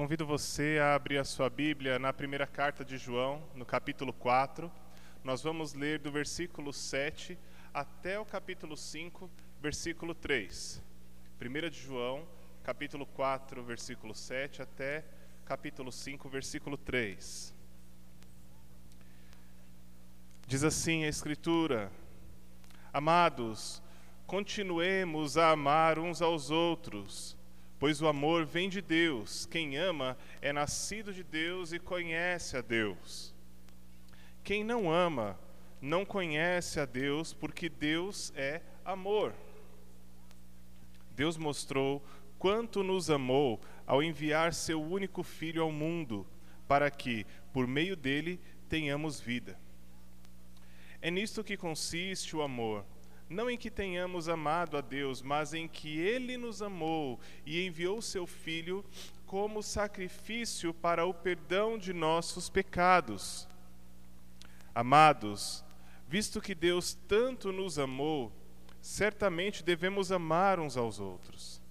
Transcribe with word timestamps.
convido 0.00 0.24
você 0.24 0.78
a 0.82 0.94
abrir 0.94 1.18
a 1.18 1.24
sua 1.24 1.50
Bíblia 1.50 1.98
na 1.98 2.10
primeira 2.10 2.46
carta 2.46 2.82
de 2.82 2.96
João, 2.96 3.42
no 3.54 3.66
capítulo 3.66 4.14
4. 4.14 4.72
Nós 5.22 5.42
vamos 5.42 5.74
ler 5.74 5.98
do 5.98 6.10
versículo 6.10 6.72
7 6.72 7.36
até 7.74 8.18
o 8.18 8.24
capítulo 8.24 8.78
5, 8.78 9.30
versículo 9.60 10.14
3. 10.14 10.82
1 11.38 11.68
de 11.68 11.78
João, 11.82 12.26
capítulo 12.64 13.04
4, 13.04 13.62
versículo 13.62 14.14
7 14.14 14.62
até 14.62 15.04
capítulo 15.44 15.92
5, 15.92 16.30
versículo 16.30 16.78
3. 16.78 17.54
Diz 20.46 20.64
assim 20.64 21.04
a 21.04 21.08
Escritura: 21.08 21.92
Amados, 22.90 23.82
continuemos 24.26 25.36
a 25.36 25.50
amar 25.50 25.98
uns 25.98 26.22
aos 26.22 26.50
outros, 26.50 27.36
pois 27.80 28.02
o 28.02 28.06
amor 28.06 28.44
vem 28.44 28.68
de 28.68 28.82
Deus. 28.82 29.46
Quem 29.46 29.78
ama 29.78 30.16
é 30.42 30.52
nascido 30.52 31.14
de 31.14 31.24
Deus 31.24 31.72
e 31.72 31.78
conhece 31.78 32.58
a 32.58 32.60
Deus. 32.60 33.34
Quem 34.44 34.62
não 34.62 34.92
ama 34.92 35.40
não 35.80 36.04
conhece 36.04 36.78
a 36.78 36.84
Deus, 36.84 37.32
porque 37.32 37.70
Deus 37.70 38.34
é 38.36 38.60
amor. 38.84 39.34
Deus 41.16 41.38
mostrou 41.38 42.04
quanto 42.38 42.82
nos 42.82 43.08
amou 43.08 43.58
ao 43.86 44.02
enviar 44.02 44.52
seu 44.52 44.82
único 44.82 45.22
filho 45.22 45.62
ao 45.62 45.72
mundo, 45.72 46.26
para 46.68 46.90
que, 46.90 47.26
por 47.50 47.66
meio 47.66 47.96
dele, 47.96 48.38
tenhamos 48.68 49.18
vida. 49.18 49.58
É 51.00 51.10
nisto 51.10 51.42
que 51.42 51.56
consiste 51.56 52.36
o 52.36 52.42
amor. 52.42 52.84
Não 53.30 53.48
em 53.48 53.56
que 53.56 53.70
tenhamos 53.70 54.28
amado 54.28 54.76
a 54.76 54.80
Deus, 54.80 55.22
mas 55.22 55.54
em 55.54 55.68
que 55.68 56.00
Ele 56.00 56.36
nos 56.36 56.60
amou 56.60 57.20
e 57.46 57.64
enviou 57.64 58.02
seu 58.02 58.26
Filho 58.26 58.84
como 59.24 59.62
sacrifício 59.62 60.74
para 60.74 61.06
o 61.06 61.14
perdão 61.14 61.78
de 61.78 61.92
nossos 61.92 62.50
pecados. 62.50 63.48
Amados, 64.74 65.64
visto 66.08 66.40
que 66.40 66.56
Deus 66.56 66.98
tanto 67.06 67.52
nos 67.52 67.78
amou, 67.78 68.32
certamente 68.80 69.62
devemos 69.62 70.10
amar 70.10 70.58
uns 70.58 70.76
aos 70.76 70.98
outros. 70.98 71.62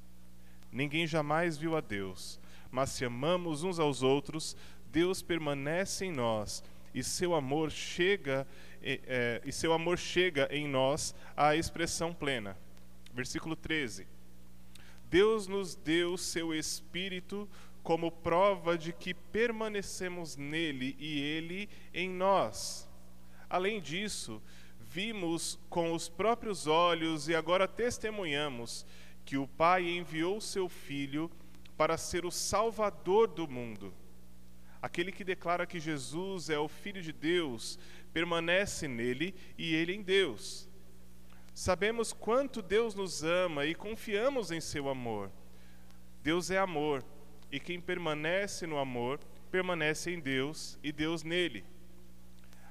Ninguém 0.72 1.06
jamais 1.06 1.58
viu 1.58 1.76
a 1.76 1.82
Deus, 1.82 2.40
mas 2.72 2.92
se 2.92 3.04
amamos 3.04 3.64
uns 3.64 3.80
aos 3.80 4.02
outros, 4.02 4.56
Deus 4.90 5.22
permanece 5.22 6.06
em 6.06 6.12
nós 6.14 6.64
e 6.94 7.04
seu 7.04 7.36
amor 7.36 7.70
chega 7.70 8.48
é, 8.82 9.42
e 9.46 9.52
seu 9.52 9.74
amor 9.74 9.98
chega 9.98 10.48
em 10.52 10.68
nós 10.68 11.14
à 11.36 11.56
expressão 11.56 12.14
plena. 12.14 12.58
Versículo 13.14 13.56
13. 13.56 14.08
Deus 15.10 15.48
nos 15.48 15.76
deu 15.76 16.18
seu 16.18 16.54
Espírito 16.54 17.50
como 17.82 18.12
prova 18.12 18.78
de 18.78 18.94
que 18.94 19.14
permanecemos 19.14 20.36
nele 20.36 20.96
e 21.00 21.20
ele 21.20 21.70
em 21.94 22.10
nós. 22.10 22.88
Além 23.50 23.82
disso, 23.82 24.42
vimos 24.80 25.58
com 25.70 25.94
os 25.94 26.08
próprios 26.08 26.68
olhos 26.68 27.28
e 27.28 27.36
agora 27.36 27.68
testemunhamos 27.68 28.86
que 29.26 29.38
o 29.38 29.48
Pai 29.48 29.90
enviou 29.90 30.40
seu 30.40 30.70
Filho 30.70 31.32
para 31.78 31.98
ser 31.98 32.26
o 32.26 32.32
Salvador 32.32 33.28
do 33.28 33.48
mundo. 33.48 33.94
Aquele 34.82 35.12
que 35.12 35.24
declara 35.24 35.66
que 35.66 35.80
Jesus 35.80 36.50
é 36.50 36.58
o 36.58 36.68
Filho 36.68 37.02
de 37.02 37.12
Deus 37.12 37.78
permanece 38.14 38.88
nele 38.88 39.36
e 39.58 39.74
ele 39.74 39.94
em 39.94 40.02
Deus. 40.02 40.68
Sabemos 41.54 42.14
quanto 42.14 42.62
Deus 42.62 42.96
nos 42.96 43.24
ama 43.24 43.66
e 43.66 43.76
confiamos 43.76 44.52
em 44.52 44.62
seu 44.62 44.88
amor. 44.88 45.32
Deus 46.24 46.50
é 46.52 46.58
amor, 46.58 47.04
e 47.52 47.60
quem 47.60 47.80
permanece 47.80 48.66
no 48.66 48.78
amor 48.78 49.20
permanece 49.52 50.12
em 50.12 50.20
Deus 50.20 50.78
e 50.84 50.92
Deus 50.92 51.24
nele. 51.24 51.66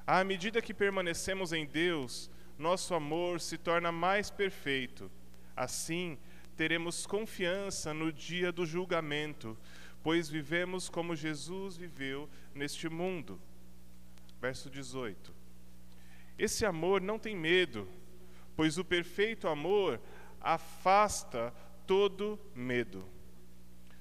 À 0.06 0.25
medida 0.25 0.62
que 0.62 0.72
permanecemos 0.72 1.52
em 1.52 1.67
Deus, 1.67 2.30
nosso 2.58 2.95
amor 2.95 3.40
se 3.40 3.58
torna 3.58 3.92
mais 3.92 4.30
perfeito. 4.30 5.11
Assim, 5.55 6.18
teremos 6.57 7.07
confiança 7.07 7.92
no 7.92 8.13
dia 8.13 8.51
do 8.51 8.64
julgamento, 8.64 9.57
pois 10.02 10.29
vivemos 10.29 10.89
como 10.89 11.14
Jesus 11.14 11.77
viveu 11.77 12.29
neste 12.55 12.89
mundo. 12.89 13.40
Verso 14.41 14.71
18. 14.71 15.35
Esse 16.39 16.65
amor 16.65 17.01
não 17.01 17.19
tem 17.19 17.37
medo, 17.37 17.89
pois 18.55 18.79
o 18.79 18.85
perfeito 18.85 19.49
amor 19.49 20.01
afasta 20.41 21.53
todo 21.87 22.39
medo. 22.55 23.05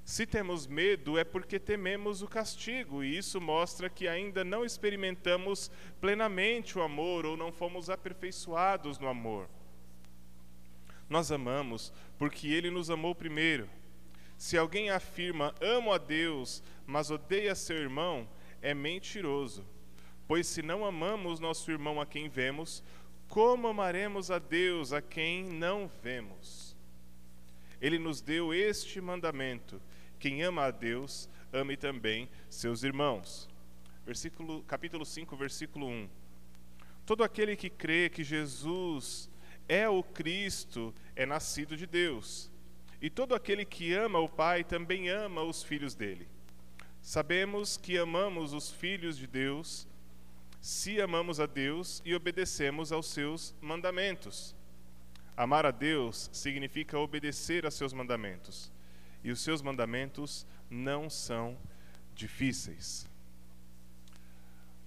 Se 0.06 0.26
temos 0.26 0.68
medo, 0.68 1.18
é 1.18 1.24
porque 1.26 1.60
tememos 1.60 2.22
o 2.22 2.28
castigo, 2.28 3.04
e 3.04 3.18
isso 3.18 3.42
mostra 3.42 3.90
que 3.90 4.08
ainda 4.08 4.42
não 4.42 4.64
experimentamos 4.64 5.70
plenamente 6.00 6.78
o 6.78 6.82
amor 6.82 7.26
ou 7.26 7.36
não 7.36 7.52
fomos 7.52 7.90
aperfeiçoados 7.90 9.00
no 9.00 9.08
amor. 9.10 9.50
Nós 11.10 11.32
amamos 11.32 11.92
porque 12.18 12.48
Ele 12.48 12.70
nos 12.70 12.90
amou 12.90 13.14
primeiro. 13.14 13.70
Se 14.38 14.58
alguém 14.58 14.90
afirma 14.90 15.54
amo 15.60 15.92
a 15.92 15.98
Deus, 15.98 16.64
mas 16.86 17.12
odeia 17.12 17.56
seu 17.56 17.76
irmão, 17.76 18.30
é 18.62 18.74
mentiroso. 18.74 19.66
Pois 20.28 20.46
se 20.46 20.62
não 20.62 20.86
amamos 20.86 21.40
nosso 21.40 21.72
irmão 21.72 22.02
a 22.02 22.06
quem 22.06 22.28
vemos, 22.28 22.84
como 23.30 23.68
amaremos 23.68 24.30
a 24.30 24.40
Deus 24.40 24.92
a 24.92 25.02
quem 25.02 25.44
não 25.46 25.90
vemos? 26.04 26.76
Ele 27.82 27.98
nos 27.98 28.22
deu 28.22 28.54
este 28.54 29.00
mandamento: 29.00 29.82
quem 30.20 30.44
ama 30.44 30.66
a 30.66 30.72
Deus, 30.72 31.30
ame 31.54 31.78
também 31.78 32.30
seus 32.50 32.84
irmãos. 32.84 33.50
Versículo, 34.06 34.64
capítulo 34.64 35.06
5, 35.06 35.36
versículo 35.36 35.88
1. 35.88 36.10
Todo 37.06 37.24
aquele 37.24 37.56
que 37.56 37.70
crê 37.70 38.10
que 38.10 38.24
Jesus 38.24 39.30
é 39.68 39.88
o 39.88 40.04
Cristo 40.04 40.94
é 41.16 41.26
nascido 41.26 41.78
de 41.78 41.86
Deus. 41.86 42.52
E 43.02 43.10
todo 43.10 43.36
aquele 43.36 43.64
que 43.64 43.94
ama 43.94 44.20
o 44.20 44.28
Pai 44.28 44.64
também 44.64 45.10
ama 45.10 45.44
os 45.44 45.62
filhos 45.64 45.94
dele. 45.94 46.28
Sabemos 47.02 47.78
que 47.78 47.98
amamos 47.98 48.54
os 48.54 48.72
filhos 48.72 49.18
de 49.18 49.28
Deus 49.28 49.88
se 50.68 51.00
amamos 51.00 51.40
a 51.40 51.46
Deus 51.46 52.02
e 52.04 52.14
obedecemos 52.14 52.92
aos 52.92 53.06
seus 53.06 53.56
mandamentos. 53.62 54.54
Amar 55.38 55.66
a 55.66 55.72
Deus 55.72 56.30
significa 56.34 57.00
obedecer 57.00 57.66
a 57.66 57.72
seus 57.72 57.94
mandamentos, 57.94 58.70
e 59.24 59.32
os 59.32 59.40
seus 59.40 59.62
mandamentos 59.62 60.46
não 60.70 61.10
são 61.10 61.58
difíceis. 62.14 63.08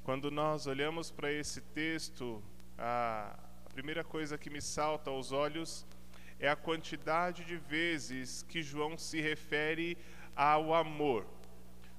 Quando 0.04 0.30
nós 0.30 0.66
olhamos 0.66 1.10
para 1.10 1.32
esse 1.32 1.62
texto, 1.62 2.42
a 2.76 3.38
primeira 3.72 4.04
coisa 4.04 4.36
que 4.36 4.50
me 4.50 4.60
salta 4.60 5.08
aos 5.08 5.32
olhos 5.32 5.86
é 6.38 6.50
a 6.50 6.56
quantidade 6.56 7.42
de 7.42 7.56
vezes 7.56 8.42
que 8.42 8.62
João 8.62 8.98
se 8.98 9.18
refere 9.22 9.96
ao 10.36 10.74
amor 10.74 11.24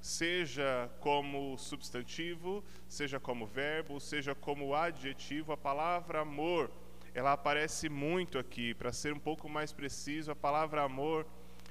seja 0.01 0.89
como 0.99 1.57
substantivo, 1.57 2.63
seja 2.87 3.19
como 3.19 3.45
verbo, 3.45 3.99
seja 3.99 4.33
como 4.33 4.73
adjetivo, 4.73 5.53
a 5.53 5.57
palavra 5.57 6.21
amor, 6.21 6.71
ela 7.13 7.33
aparece 7.33 7.87
muito 7.87 8.39
aqui. 8.39 8.73
Para 8.73 8.91
ser 8.91 9.13
um 9.13 9.19
pouco 9.19 9.47
mais 9.47 9.71
preciso, 9.71 10.31
a 10.31 10.35
palavra 10.35 10.81
amor, 10.81 11.25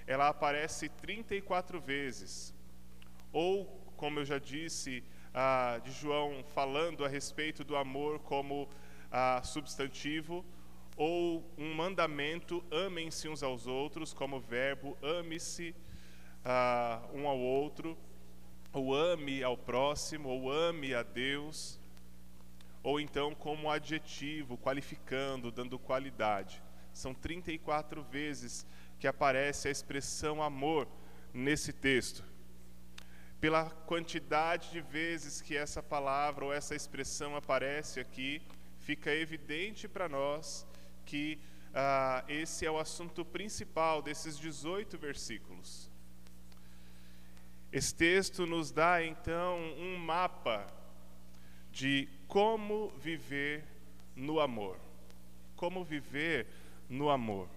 ela 0.06 0.28
aparece 0.28 0.88
34 0.88 1.80
vezes. 1.80 2.54
Ou, 3.32 3.66
como 3.96 4.20
eu 4.20 4.24
já 4.24 4.38
disse, 4.38 5.02
ah, 5.34 5.80
de 5.82 5.90
João 5.90 6.44
falando 6.54 7.04
a 7.04 7.08
respeito 7.08 7.64
do 7.64 7.76
amor 7.76 8.20
como 8.20 8.68
ah, 9.10 9.42
substantivo, 9.42 10.44
ou 10.96 11.44
um 11.56 11.74
mandamento, 11.74 12.62
amem-se 12.70 13.28
uns 13.28 13.42
aos 13.42 13.66
outros, 13.66 14.12
como 14.12 14.38
verbo, 14.38 14.96
ame-se 15.02 15.74
ah, 16.44 17.02
um 17.12 17.26
ao 17.26 17.38
outro 17.38 17.96
ou 18.72 18.94
ame 18.94 19.42
ao 19.42 19.56
próximo, 19.56 20.28
ou 20.28 20.50
ame 20.50 20.94
a 20.94 21.02
Deus, 21.02 21.78
ou 22.82 23.00
então 23.00 23.34
como 23.34 23.70
adjetivo, 23.70 24.56
qualificando, 24.56 25.50
dando 25.50 25.78
qualidade. 25.78 26.62
São 26.92 27.14
34 27.14 28.02
vezes 28.02 28.66
que 28.98 29.06
aparece 29.06 29.68
a 29.68 29.70
expressão 29.70 30.42
amor 30.42 30.88
nesse 31.32 31.72
texto. 31.72 32.24
Pela 33.40 33.70
quantidade 33.70 34.70
de 34.70 34.80
vezes 34.80 35.40
que 35.40 35.56
essa 35.56 35.82
palavra 35.82 36.44
ou 36.44 36.52
essa 36.52 36.74
expressão 36.74 37.34
aparece 37.34 37.98
aqui, 37.98 38.42
fica 38.80 39.10
evidente 39.14 39.88
para 39.88 40.08
nós 40.08 40.66
que 41.06 41.38
ah, 41.72 42.24
esse 42.28 42.66
é 42.66 42.70
o 42.70 42.78
assunto 42.78 43.24
principal 43.24 44.02
desses 44.02 44.38
18 44.38 44.98
versículos. 44.98 45.89
Esse 47.72 47.94
texto 47.94 48.46
nos 48.46 48.72
dá 48.72 49.04
então 49.04 49.58
um 49.78 49.96
mapa 49.96 50.66
de 51.70 52.08
como 52.26 52.90
viver 52.98 53.64
no 54.16 54.40
amor. 54.40 54.76
Como 55.54 55.84
viver 55.84 56.48
no 56.88 57.10
amor. 57.10 57.48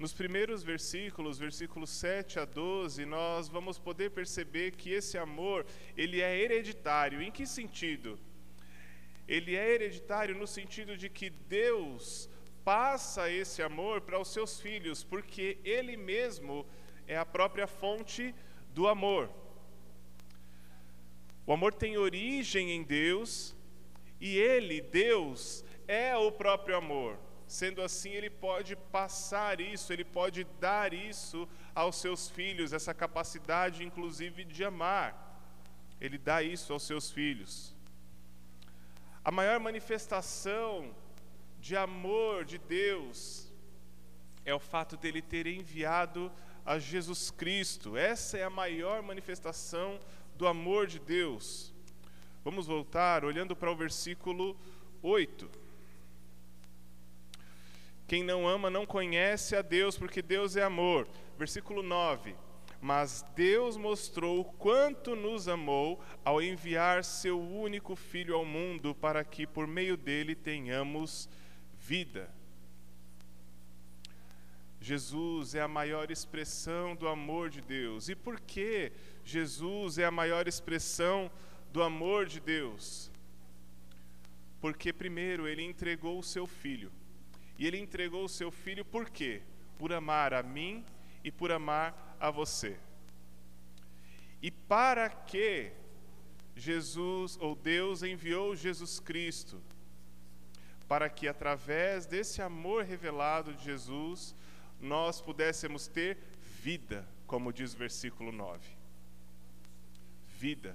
Nos 0.00 0.12
primeiros 0.12 0.64
versículos, 0.64 1.38
versículos 1.38 1.90
7 1.90 2.40
a 2.40 2.44
12, 2.44 3.04
nós 3.04 3.48
vamos 3.48 3.78
poder 3.78 4.10
perceber 4.10 4.72
que 4.72 4.90
esse 4.90 5.16
amor, 5.16 5.64
ele 5.96 6.20
é 6.20 6.36
hereditário. 6.36 7.22
Em 7.22 7.30
que 7.30 7.46
sentido? 7.46 8.18
Ele 9.28 9.54
é 9.54 9.74
hereditário 9.74 10.34
no 10.34 10.46
sentido 10.46 10.96
de 10.96 11.08
que 11.08 11.30
Deus 11.30 12.28
passa 12.64 13.30
esse 13.30 13.62
amor 13.62 14.00
para 14.00 14.18
os 14.18 14.32
seus 14.32 14.60
filhos, 14.60 15.04
porque 15.04 15.58
ele 15.62 15.96
mesmo 15.96 16.66
é 16.66 16.79
a 17.16 17.26
própria 17.26 17.66
fonte 17.66 18.34
do 18.74 18.86
amor. 18.86 19.30
O 21.46 21.52
amor 21.52 21.74
tem 21.74 21.98
origem 21.98 22.70
em 22.70 22.82
Deus 22.82 23.56
e 24.20 24.36
ele, 24.36 24.80
Deus, 24.80 25.64
é 25.88 26.16
o 26.16 26.30
próprio 26.30 26.76
amor. 26.76 27.18
Sendo 27.46 27.82
assim, 27.82 28.10
ele 28.10 28.30
pode 28.30 28.76
passar 28.76 29.60
isso, 29.60 29.92
ele 29.92 30.04
pode 30.04 30.44
dar 30.60 30.92
isso 30.92 31.48
aos 31.74 31.96
seus 31.96 32.28
filhos, 32.28 32.72
essa 32.72 32.94
capacidade, 32.94 33.82
inclusive, 33.82 34.44
de 34.44 34.64
amar. 34.64 35.08
Ele 36.00 36.16
dá 36.16 36.42
isso 36.42 36.72
aos 36.72 36.84
seus 36.84 37.10
filhos. 37.10 37.74
A 39.24 39.32
maior 39.32 39.58
manifestação 39.58 40.94
de 41.58 41.76
amor 41.76 42.44
de 42.44 42.58
Deus 42.58 43.50
é 44.44 44.54
o 44.54 44.60
fato 44.60 44.96
dele 44.96 45.20
ter 45.20 45.46
enviado 45.46 46.30
a 46.64 46.78
Jesus 46.78 47.30
Cristo. 47.30 47.96
Essa 47.96 48.38
é 48.38 48.44
a 48.44 48.50
maior 48.50 49.02
manifestação 49.02 49.98
do 50.36 50.46
amor 50.46 50.86
de 50.86 50.98
Deus. 50.98 51.74
Vamos 52.44 52.66
voltar 52.66 53.24
olhando 53.24 53.54
para 53.54 53.70
o 53.70 53.76
versículo 53.76 54.56
8. 55.02 55.50
Quem 58.06 58.24
não 58.24 58.48
ama 58.48 58.68
não 58.68 58.84
conhece 58.84 59.54
a 59.54 59.62
Deus, 59.62 59.96
porque 59.96 60.20
Deus 60.20 60.56
é 60.56 60.62
amor. 60.62 61.06
Versículo 61.38 61.82
9. 61.82 62.34
Mas 62.80 63.24
Deus 63.36 63.76
mostrou 63.76 64.44
quanto 64.44 65.14
nos 65.14 65.46
amou 65.46 66.02
ao 66.24 66.40
enviar 66.40 67.04
seu 67.04 67.38
único 67.38 67.94
filho 67.94 68.34
ao 68.34 68.44
mundo 68.44 68.94
para 68.94 69.22
que 69.22 69.46
por 69.46 69.66
meio 69.66 69.96
dele 69.96 70.34
tenhamos 70.34 71.28
vida. 71.78 72.39
Jesus 74.80 75.54
é 75.54 75.60
a 75.60 75.68
maior 75.68 76.10
expressão 76.10 76.96
do 76.96 77.06
amor 77.06 77.50
de 77.50 77.60
Deus. 77.60 78.08
E 78.08 78.14
por 78.14 78.40
que 78.40 78.90
Jesus 79.22 79.98
é 79.98 80.06
a 80.06 80.10
maior 80.10 80.48
expressão 80.48 81.30
do 81.70 81.82
amor 81.82 82.24
de 82.24 82.40
Deus? 82.40 83.10
Porque, 84.60 84.92
primeiro, 84.92 85.46
ele 85.46 85.62
entregou 85.62 86.18
o 86.18 86.22
seu 86.22 86.46
filho. 86.46 86.90
E 87.58 87.66
ele 87.66 87.78
entregou 87.78 88.24
o 88.24 88.28
seu 88.28 88.50
filho 88.50 88.84
por 88.84 89.10
quê? 89.10 89.42
Por 89.78 89.92
amar 89.92 90.32
a 90.32 90.42
mim 90.42 90.84
e 91.22 91.30
por 91.30 91.52
amar 91.52 92.16
a 92.18 92.30
você. 92.30 92.78
E 94.40 94.50
para 94.50 95.10
que 95.10 95.72
Jesus 96.56 97.36
ou 97.38 97.54
Deus 97.54 98.02
enviou 98.02 98.56
Jesus 98.56 98.98
Cristo? 98.98 99.60
Para 100.88 101.08
que 101.10 101.28
através 101.28 102.06
desse 102.06 102.40
amor 102.40 102.84
revelado 102.84 103.52
de 103.54 103.64
Jesus, 103.64 104.34
nós 104.80 105.20
pudéssemos 105.20 105.86
ter 105.86 106.18
vida, 106.62 107.06
como 107.26 107.52
diz 107.52 107.74
o 107.74 107.78
versículo 107.78 108.32
9. 108.32 108.60
Vida. 110.38 110.74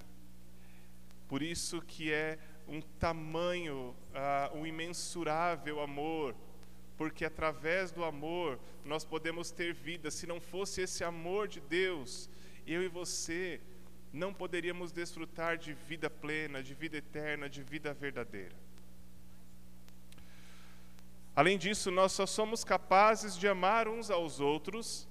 Por 1.27 1.41
isso 1.41 1.81
que 1.81 2.11
é 2.11 2.37
um 2.67 2.81
tamanho, 2.81 3.95
uh, 4.11 4.57
um 4.57 4.65
imensurável 4.65 5.81
amor 5.81 6.35
porque 6.97 7.25
através 7.25 7.91
do 7.91 8.03
amor 8.03 8.59
nós 8.83 9.03
podemos 9.03 9.51
ter 9.51 9.73
vida. 9.73 10.09
Se 10.09 10.25
não 10.25 10.39
fosse 10.39 10.81
esse 10.81 11.03
amor 11.03 11.47
de 11.47 11.59
Deus, 11.59 12.29
eu 12.65 12.81
e 12.83 12.87
você 12.87 13.59
não 14.13 14.33
poderíamos 14.33 14.91
desfrutar 14.91 15.57
de 15.57 15.73
vida 15.73 16.09
plena, 16.09 16.63
de 16.63 16.73
vida 16.73 16.97
eterna, 16.97 17.49
de 17.49 17.61
vida 17.61 17.93
verdadeira. 17.93 18.55
Além 21.35 21.57
disso, 21.57 21.91
nós 21.91 22.11
só 22.11 22.25
somos 22.25 22.63
capazes 22.63 23.37
de 23.37 23.47
amar 23.47 23.87
uns 23.87 24.09
aos 24.09 24.39
outros 24.39 25.07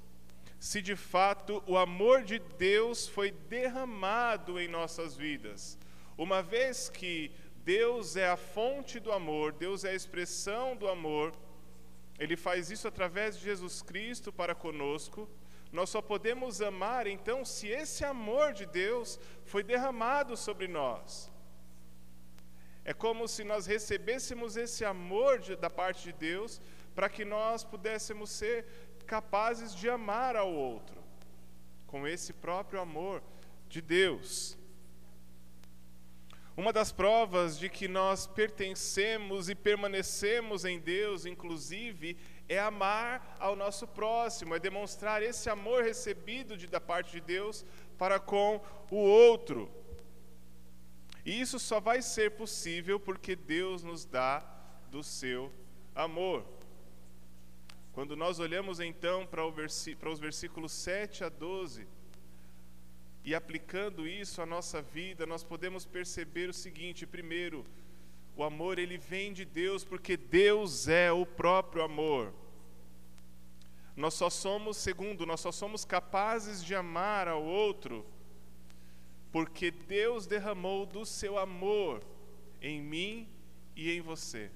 se 0.65 0.81
de 0.81 0.97
fato 0.97 1.63
o 1.67 1.77
amor 1.77 2.23
de 2.23 2.39
Deus 2.39 3.07
foi 3.07 3.31
derramado 3.31 4.59
em 4.59 4.67
nossas 4.67 5.15
vidas. 5.15 5.79
Uma 6.17 6.43
vez 6.43 6.89
que 6.89 7.31
Deus 7.63 8.17
é 8.17 8.31
a 8.31 8.37
fonte 8.39 8.99
do 8.99 9.13
amor, 9.13 9.53
Deus 9.53 9.85
é 9.85 9.91
a 9.91 9.95
expressão 9.95 10.75
do 10.75 10.89
amor, 10.89 11.35
ele 12.19 12.35
faz 12.35 12.71
isso 12.71 12.89
através 12.89 13.37
de 13.37 13.45
Jesus 13.45 13.83
Cristo 13.83 14.33
para 14.33 14.55
conosco. 14.55 15.29
Nós 15.71 15.91
só 15.91 16.01
podemos 16.01 16.63
amar 16.63 17.07
então 17.07 17.45
se 17.45 17.69
esse 17.69 18.03
amor 18.03 18.55
de 18.55 18.65
Deus 18.65 19.21
foi 19.45 19.63
derramado 19.63 20.35
sobre 20.35 20.67
nós. 20.67 21.31
É 22.85 22.93
como 22.93 23.27
se 23.27 23.45
nós 23.45 23.67
recebêssemos 23.67 24.57
esse 24.57 24.85
amor 24.85 25.39
de, 25.39 25.57
da 25.57 25.71
parte 25.71 26.05
de 26.05 26.13
Deus 26.13 26.61
para 26.95 27.09
que 27.09 27.25
nós 27.25 27.65
pudéssemos 27.65 28.31
ser 28.31 28.67
capazes 29.07 29.75
de 29.75 29.89
amar 29.89 30.37
ao 30.37 30.53
outro 30.53 31.03
com 31.87 32.07
esse 32.07 32.33
próprio 32.33 32.81
amor 32.81 33.23
de 33.69 33.81
Deus. 33.81 34.59
Uma 36.57 36.73
das 36.73 36.93
provas 36.93 37.59
de 37.59 37.69
que 37.69 37.89
nós 37.89 38.27
pertencemos 38.29 39.49
e 39.49 39.55
permanecemos 39.57 40.65
em 40.65 40.79
Deus, 40.79 41.27
inclusive, 41.27 42.17
é 42.49 42.61
amar 42.61 43.37
ao 43.41 43.57
nosso 43.57 43.89
próximo, 43.89 44.55
é 44.55 44.61
demonstrar 44.61 45.21
esse 45.23 45.51
amor 45.51 45.83
recebido 45.83 46.57
de, 46.57 46.69
da 46.69 46.81
parte 46.81 47.11
de 47.13 47.21
Deus 47.21 47.65
para 47.99 48.21
com 48.21 48.61
o 48.91 48.97
outro. 48.97 49.69
E 51.25 51.41
isso 51.41 51.59
só 51.59 51.81
vai 51.81 52.03
ser 52.03 52.33
possível 52.33 53.01
porque 53.01 53.35
Deus 53.35 53.83
nos 53.83 54.05
dá 54.05 54.41
do 54.91 55.03
seu 55.03 55.51
amor. 55.95 56.45
Quando 57.93 58.15
nós 58.17 58.39
olhamos 58.39 58.81
então 58.81 59.27
para, 59.27 59.43
para 59.99 60.11
os 60.11 60.19
versículos 60.19 60.73
7 60.73 61.25
a 61.25 61.29
12, 61.29 61.87
e 63.25 63.35
aplicando 63.35 64.07
isso 64.07 64.43
à 64.43 64.47
nossa 64.47 64.83
vida, 64.83 65.25
nós 65.25 65.43
podemos 65.43 65.87
perceber 65.87 66.51
o 66.51 66.53
seguinte: 66.53 67.07
primeiro, 67.07 67.65
o 68.37 68.45
amor 68.45 68.79
ele 68.79 68.99
vem 68.99 69.33
de 69.33 69.45
Deus 69.45 69.83
porque 69.83 70.17
Deus 70.17 70.89
é 70.89 71.11
o 71.11 71.25
próprio 71.25 71.83
amor. 71.83 72.35
Nós 73.97 74.15
só 74.15 74.29
somos, 74.29 74.77
segundo, 74.77 75.25
nós 75.25 75.41
só 75.41 75.53
somos 75.53 75.85
capazes 75.85 76.63
de 76.63 76.75
amar 76.75 77.29
ao 77.29 77.43
outro 77.43 78.05
porque 79.35 79.73
Deus 79.73 80.29
derramou 80.29 80.87
do 80.87 81.05
seu 81.05 81.37
amor 81.37 82.05
em 82.63 82.81
mim 82.81 83.29
e 83.75 83.91
em 83.91 84.01
você. 84.01 84.49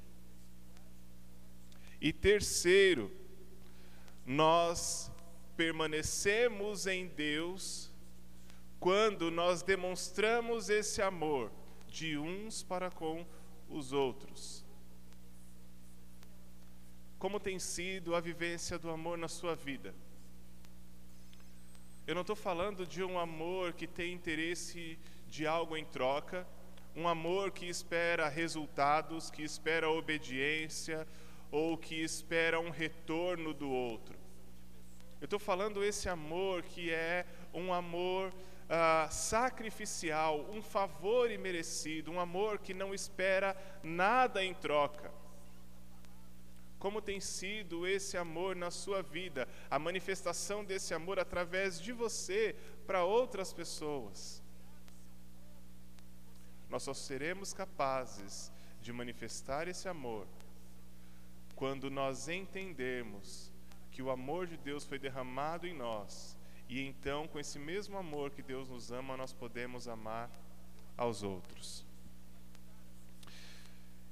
E 2.01 2.13
terceiro, 2.13 3.11
nós 4.25 5.11
permanecemos 5.57 6.87
em 6.87 7.09
Deus 7.09 7.91
quando 8.79 9.33
nós 9.33 9.63
demonstramos 9.63 10.69
esse 10.69 11.03
amor 11.03 11.51
de 11.89 12.17
uns 12.17 12.63
para 12.63 12.89
com 12.89 13.27
os 13.69 13.93
outros. 13.93 14.65
Como 17.19 17.41
tem 17.41 17.59
sido 17.59 18.15
a 18.15 18.21
vivência 18.21 18.79
do 18.79 18.91
amor 18.91 19.19
na 19.19 19.27
sua 19.27 19.57
vida? 19.57 19.93
Eu 22.09 22.15
não 22.15 22.23
estou 22.23 22.35
falando 22.35 22.87
de 22.87 23.05
um 23.05 23.19
amor 23.19 23.75
que 23.75 23.87
tem 23.87 24.15
interesse 24.15 24.99
de 25.27 25.47
algo 25.47 25.77
em 25.77 25.85
troca, 25.85 26.47
um 26.97 27.07
amor 27.07 27.51
que 27.51 27.67
espera 27.67 28.31
resultados, 28.31 29.31
que 29.31 29.43
espera 29.43 29.91
obediência 29.91 31.07
ou 31.51 31.77
que 31.77 31.97
espera 31.97 32.59
um 32.59 32.71
retorno 32.71 33.53
do 33.53 33.71
outro. 33.71 34.17
Eu 35.21 35.27
estou 35.27 35.39
falando 35.39 35.85
esse 35.85 36.09
amor 36.09 36.63
que 36.63 36.91
é 36.91 37.27
um 37.53 37.75
amor 37.75 38.29
uh, 38.31 39.13
sacrificial, 39.13 40.49
um 40.51 40.63
favor 40.63 41.31
imerecido, 41.31 42.11
um 42.11 42.19
amor 42.19 42.59
que 42.59 42.73
não 42.73 42.95
espera 42.95 43.55
nada 43.83 44.43
em 44.43 44.55
troca. 44.55 45.13
Como 46.79 47.03
tem 47.03 47.21
sido 47.21 47.87
esse 47.87 48.17
amor 48.17 48.55
na 48.55 48.71
sua 48.71 49.03
vida, 49.03 49.49
a 49.71 49.79
manifestação 49.79 50.65
desse 50.65 50.95
amor 50.95 51.19
através 51.19 51.81
de 51.81 51.93
você 51.93 52.55
para 52.87 53.05
outras 53.05 53.53
pessoas? 53.53 54.43
Nós 56.71 56.83
só 56.83 56.95
seremos 56.95 57.53
capazes 57.53 58.53
de 58.81 58.93
manifestar 58.93 59.67
esse 59.67 59.89
amor 59.89 60.27
quando 61.57 61.91
nós 61.91 62.29
entendermos 62.29 63.53
que 63.91 64.01
o 64.01 64.11
amor 64.11 64.47
de 64.47 64.57
Deus 64.57 64.85
foi 64.85 64.99
derramado 64.99 65.67
em 65.67 65.75
nós 65.75 66.37
e 66.69 66.83
então, 66.83 67.27
com 67.27 67.39
esse 67.39 67.59
mesmo 67.59 67.97
amor 67.97 68.31
que 68.31 68.43
Deus 68.43 68.69
nos 68.69 68.93
ama, 68.93 69.17
nós 69.17 69.33
podemos 69.33 69.89
amar 69.89 70.31
aos 70.97 71.23
outros. 71.23 71.88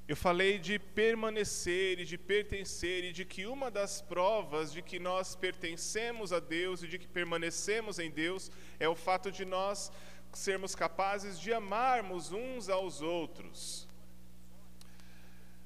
Eu 0.09 0.15
falei 0.15 0.57
de 0.57 0.79
permanecer 0.79 1.99
e 1.99 2.05
de 2.05 2.17
pertencer, 2.17 3.03
e 3.03 3.13
de 3.13 3.25
que 3.25 3.45
uma 3.45 3.69
das 3.73 4.01
provas 4.01 4.73
de 4.73 4.81
que 4.81 5.01
nós 5.01 5.35
pertencemos 5.35 6.33
a 6.33 6.39
Deus 6.39 6.83
e 6.83 6.87
de 6.87 6.97
que 6.97 7.09
permanecemos 7.09 7.99
em 7.99 8.09
Deus 8.09 8.51
é 8.79 8.89
o 8.89 8.95
fato 8.95 9.33
de 9.33 9.45
nós 9.45 9.91
sermos 10.33 10.77
capazes 10.77 11.41
de 11.41 11.53
amarmos 11.53 12.31
uns 12.31 12.69
aos 12.69 13.03
outros. 13.03 13.89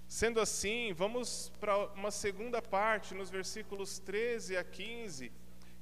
Sendo 0.09 0.41
assim, 0.41 0.95
vamos 0.95 1.53
para 1.61 1.77
uma 1.93 2.11
segunda 2.11 2.63
parte, 2.63 3.15
nos 3.15 3.29
versículos 3.29 3.99
13 3.99 4.57
a 4.57 4.65
15, 4.65 5.31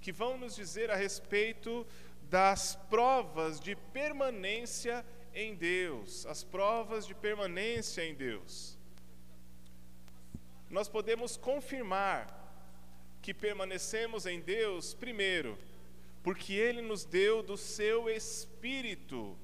que 0.00 0.10
vão 0.10 0.36
nos 0.36 0.56
dizer 0.56 0.90
a 0.90 0.96
respeito 0.96 1.86
das 2.28 2.74
provas 2.90 3.60
de 3.60 3.76
permanência 3.76 5.04
em 5.34 5.54
Deus, 5.54 6.26
as 6.26 6.42
provas 6.42 7.06
de 7.06 7.14
permanência 7.14 8.04
em 8.04 8.14
Deus. 8.14 8.76
Nós 10.70 10.88
podemos 10.88 11.36
confirmar 11.36 12.34
que 13.22 13.32
permanecemos 13.32 14.26
em 14.26 14.40
Deus, 14.40 14.94
primeiro, 14.94 15.58
porque 16.22 16.52
Ele 16.52 16.82
nos 16.82 17.04
deu 17.04 17.42
do 17.42 17.56
seu 17.56 18.08
Espírito. 18.08 19.36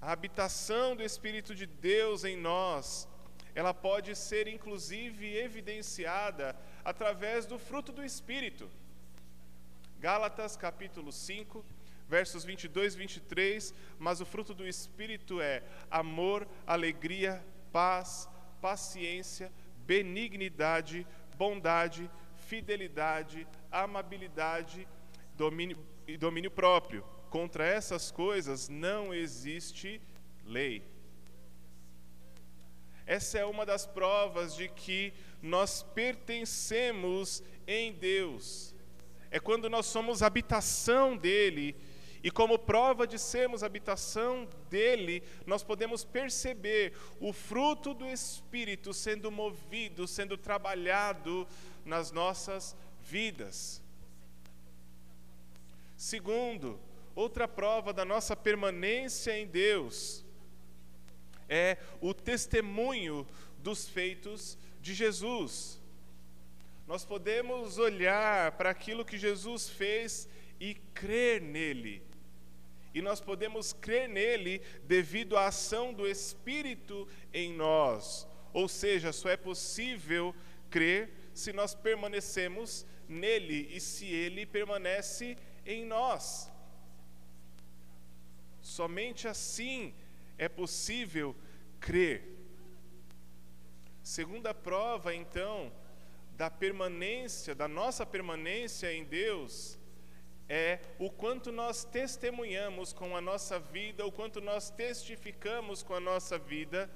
A 0.00 0.12
habitação 0.12 0.96
do 0.96 1.02
Espírito 1.02 1.54
de 1.54 1.66
Deus 1.66 2.24
em 2.24 2.36
nós, 2.36 3.08
ela 3.54 3.74
pode 3.74 4.14
ser 4.14 4.46
inclusive 4.46 5.36
evidenciada 5.36 6.56
através 6.84 7.46
do 7.46 7.58
fruto 7.58 7.92
do 7.92 8.04
Espírito. 8.04 8.70
Gálatas 9.98 10.56
capítulo 10.56 11.12
5, 11.12 11.64
versos 12.10 12.44
22 12.44 12.94
e 12.94 12.98
23, 12.98 13.74
mas 13.96 14.20
o 14.20 14.26
fruto 14.26 14.52
do 14.52 14.66
Espírito 14.66 15.40
é 15.40 15.62
amor, 15.88 16.46
alegria, 16.66 17.40
paz, 17.70 18.28
paciência, 18.60 19.52
benignidade, 19.86 21.06
bondade, 21.36 22.10
fidelidade, 22.48 23.46
amabilidade 23.70 24.88
domínio, 25.36 25.78
e 26.04 26.16
domínio 26.16 26.50
próprio. 26.50 27.04
Contra 27.30 27.64
essas 27.64 28.10
coisas 28.10 28.68
não 28.68 29.14
existe 29.14 30.02
lei. 30.44 30.82
Essa 33.06 33.38
é 33.38 33.44
uma 33.44 33.64
das 33.64 33.86
provas 33.86 34.56
de 34.56 34.68
que 34.68 35.12
nós 35.40 35.84
pertencemos 35.94 37.40
em 37.68 37.92
Deus. 37.92 38.74
É 39.30 39.38
quando 39.38 39.70
nós 39.70 39.86
somos 39.86 40.24
habitação 40.24 41.16
dele 41.16 41.76
e 42.22 42.30
como 42.30 42.58
prova 42.58 43.06
de 43.06 43.18
sermos 43.18 43.62
habitação 43.62 44.46
dele, 44.68 45.22
nós 45.46 45.62
podemos 45.62 46.04
perceber 46.04 46.92
o 47.18 47.32
fruto 47.32 47.94
do 47.94 48.06
Espírito 48.06 48.92
sendo 48.92 49.30
movido, 49.30 50.06
sendo 50.06 50.36
trabalhado 50.36 51.48
nas 51.84 52.12
nossas 52.12 52.76
vidas. 53.02 53.82
Segundo, 55.96 56.78
outra 57.14 57.48
prova 57.48 57.92
da 57.92 58.04
nossa 58.04 58.36
permanência 58.36 59.38
em 59.38 59.46
Deus 59.46 60.24
é 61.48 61.78
o 62.00 62.12
testemunho 62.12 63.26
dos 63.58 63.88
feitos 63.88 64.58
de 64.80 64.92
Jesus. 64.92 65.80
Nós 66.86 67.04
podemos 67.04 67.78
olhar 67.78 68.52
para 68.52 68.70
aquilo 68.70 69.04
que 69.04 69.16
Jesus 69.16 69.70
fez 69.70 70.28
e 70.58 70.74
crer 70.94 71.40
nele. 71.40 72.09
E 72.92 73.00
nós 73.00 73.20
podemos 73.20 73.72
crer 73.72 74.08
nele 74.08 74.60
devido 74.84 75.36
à 75.36 75.46
ação 75.46 75.92
do 75.92 76.06
Espírito 76.06 77.06
em 77.32 77.52
nós. 77.52 78.26
Ou 78.52 78.68
seja, 78.68 79.12
só 79.12 79.28
é 79.28 79.36
possível 79.36 80.34
crer 80.68 81.10
se 81.32 81.52
nós 81.52 81.74
permanecemos 81.74 82.84
nele 83.08 83.68
e 83.72 83.80
se 83.80 84.06
ele 84.06 84.44
permanece 84.44 85.36
em 85.64 85.84
nós. 85.84 86.50
Somente 88.60 89.26
assim 89.26 89.94
é 90.36 90.48
possível 90.48 91.34
crer. 91.80 92.36
Segunda 94.02 94.52
prova, 94.52 95.14
então, 95.14 95.72
da 96.36 96.50
permanência, 96.50 97.54
da 97.54 97.68
nossa 97.68 98.04
permanência 98.06 98.92
em 98.92 99.04
Deus, 99.04 99.78
é 100.52 100.80
o 100.98 101.08
quanto 101.08 101.52
nós 101.52 101.84
testemunhamos 101.84 102.92
com 102.92 103.16
a 103.16 103.20
nossa 103.20 103.60
vida, 103.60 104.04
o 104.04 104.10
quanto 104.10 104.40
nós 104.40 104.68
testificamos 104.68 105.80
com 105.80 105.94
a 105.94 106.00
nossa 106.00 106.36
vida 106.36 106.90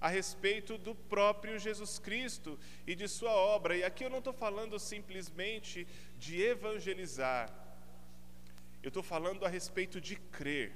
a 0.00 0.08
respeito 0.08 0.78
do 0.78 0.94
próprio 0.94 1.58
Jesus 1.58 1.98
Cristo 1.98 2.56
e 2.86 2.94
de 2.94 3.08
Sua 3.08 3.32
obra. 3.32 3.76
E 3.76 3.82
aqui 3.82 4.04
eu 4.04 4.10
não 4.10 4.18
estou 4.18 4.32
falando 4.32 4.78
simplesmente 4.78 5.88
de 6.16 6.40
evangelizar, 6.40 7.52
eu 8.80 8.88
estou 8.88 9.02
falando 9.02 9.44
a 9.44 9.48
respeito 9.48 10.00
de 10.00 10.14
crer, 10.14 10.72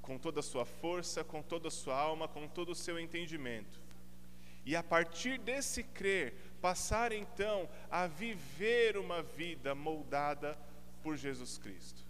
com 0.00 0.16
toda 0.16 0.38
a 0.38 0.42
sua 0.42 0.64
força, 0.64 1.24
com 1.24 1.42
toda 1.42 1.66
a 1.66 1.70
sua 1.70 1.98
alma, 1.98 2.28
com 2.28 2.46
todo 2.46 2.70
o 2.70 2.76
seu 2.76 2.96
entendimento. 2.96 3.80
E 4.64 4.76
a 4.76 4.82
partir 4.82 5.38
desse 5.38 5.82
crer, 5.82 6.34
passar 6.60 7.12
então 7.12 7.68
a 7.90 8.06
viver 8.06 8.96
uma 8.96 9.22
vida 9.22 9.74
moldada 9.74 10.58
por 11.02 11.16
Jesus 11.16 11.58
Cristo. 11.58 12.04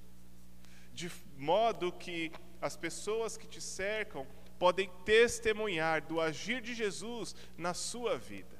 De 0.93 1.11
modo 1.37 1.93
que 1.93 2.33
as 2.61 2.77
pessoas 2.77 3.37
que 3.37 3.47
te 3.47 3.61
cercam 3.61 4.27
podem 4.59 4.91
testemunhar 5.05 6.03
do 6.03 6.21
agir 6.21 6.61
de 6.61 6.75
Jesus 6.75 7.37
na 7.57 7.73
sua 7.73 8.19
vida. 8.19 8.59